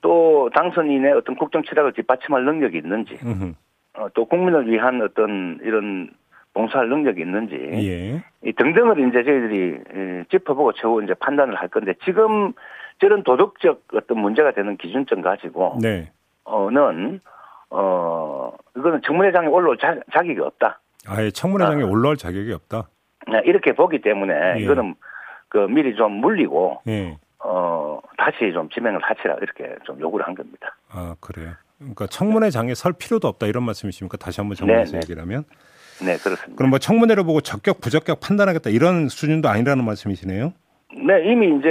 또 0.04 0.50
당선인의 0.52 1.12
어떤 1.14 1.34
국정 1.34 1.62
치락을 1.62 1.94
뒷받침할 1.94 2.44
능력이 2.44 2.76
있는지, 2.76 3.18
어, 3.94 4.06
또 4.12 4.26
국민을 4.26 4.70
위한 4.70 5.00
어떤 5.00 5.58
이런 5.62 6.10
봉사할 6.52 6.90
능력이 6.90 7.22
있는지, 7.22 7.54
예. 7.56 8.22
이 8.46 8.52
등등을 8.52 9.08
이제 9.08 9.24
저희들이 9.24 9.78
예, 9.96 10.24
짚어보고 10.30 10.74
최후 10.74 11.02
이제 11.02 11.14
판단을 11.14 11.54
할 11.54 11.68
건데 11.68 11.94
지금 12.04 12.52
저런 13.00 13.22
도덕적 13.22 13.84
어떤 13.94 14.18
문제가 14.18 14.52
되는 14.52 14.76
기준점 14.76 15.22
가지고, 15.22 15.78
네. 15.80 16.12
어는 16.44 17.20
어 17.70 18.52
이거는 18.76 19.00
청문회장에 19.06 19.46
올라올 19.46 19.78
자, 19.78 19.98
격이 20.12 20.38
없다. 20.38 20.80
아예 21.08 21.30
청문회장에 21.30 21.82
아, 21.82 21.86
올라올 21.86 22.18
자격이 22.18 22.52
없다. 22.52 22.88
네, 23.32 23.40
이렇게 23.46 23.72
보기 23.72 24.02
때문에 24.02 24.58
예. 24.58 24.60
이거는 24.60 24.96
그 25.48 25.66
미리 25.70 25.96
좀 25.96 26.12
물리고 26.12 26.82
예. 26.88 27.16
어, 27.44 28.00
다시 28.16 28.52
좀 28.52 28.68
지명을 28.70 29.00
하시라 29.02 29.36
이렇게 29.42 29.76
좀 29.84 30.00
요구를 30.00 30.26
한 30.26 30.34
겁니다. 30.34 30.76
아, 30.90 31.14
그래요. 31.20 31.52
그러니까 31.78 32.06
청문회장에 32.06 32.74
설 32.74 32.94
필요도 32.94 33.28
없다 33.28 33.46
이런 33.46 33.64
말씀이십니까? 33.64 34.16
다시 34.16 34.40
한번 34.40 34.56
정리해서 34.56 34.92
네, 34.92 35.00
네. 35.00 35.04
얘기를 35.04 35.20
하면. 35.22 35.44
네, 36.00 36.16
그렇습니다. 36.16 36.56
그럼 36.56 36.70
뭐 36.70 36.78
청문회를 36.78 37.24
보고 37.24 37.40
적격 37.40 37.80
부적격 37.80 38.20
판단하겠다 38.20 38.70
이런 38.70 39.08
수준도 39.08 39.48
아니라는 39.48 39.84
말씀이시네요. 39.84 40.52
네, 40.96 41.30
이미 41.30 41.58
이제 41.58 41.68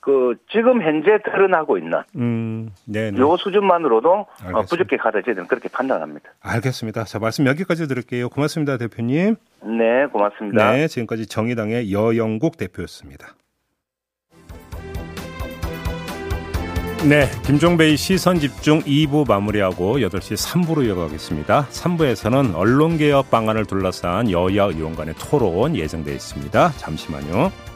그 0.00 0.36
지금 0.50 0.82
현재 0.82 1.18
드러나고 1.24 1.78
있는 1.78 1.98
음, 2.16 2.70
네, 2.86 3.10
네. 3.10 3.18
요 3.18 3.36
수준만으로도 3.36 4.12
어, 4.12 4.26
알겠습니다. 4.38 4.62
부적격하다 4.68 5.22
저희는 5.22 5.46
그렇게 5.46 5.68
판단합니다. 5.70 6.30
알겠습니다. 6.40 7.04
자 7.04 7.18
말씀 7.18 7.46
여기까지 7.46 7.88
드릴게요. 7.88 8.28
고맙습니다, 8.28 8.76
대표님. 8.76 9.36
네, 9.62 10.06
고맙습니다. 10.12 10.72
네, 10.72 10.86
지금까지 10.86 11.26
정의당의 11.26 11.92
여영국 11.92 12.56
대표였습니다. 12.58 13.34
네, 17.08 17.30
김종배의 17.46 17.96
시선 17.96 18.38
집중 18.38 18.82
2부 18.82 19.26
마무리하고 19.26 19.96
8시 20.00 20.36
3부로 20.36 20.84
이어가겠습니다. 20.84 21.66
3부에서는 21.70 22.54
언론개혁 22.54 23.30
방안을 23.30 23.64
둘러싼 23.64 24.30
여야 24.30 24.64
의원 24.64 24.94
간의 24.94 25.14
토론 25.18 25.74
예정돼 25.74 26.12
있습니다. 26.12 26.74
잠시만요. 26.76 27.69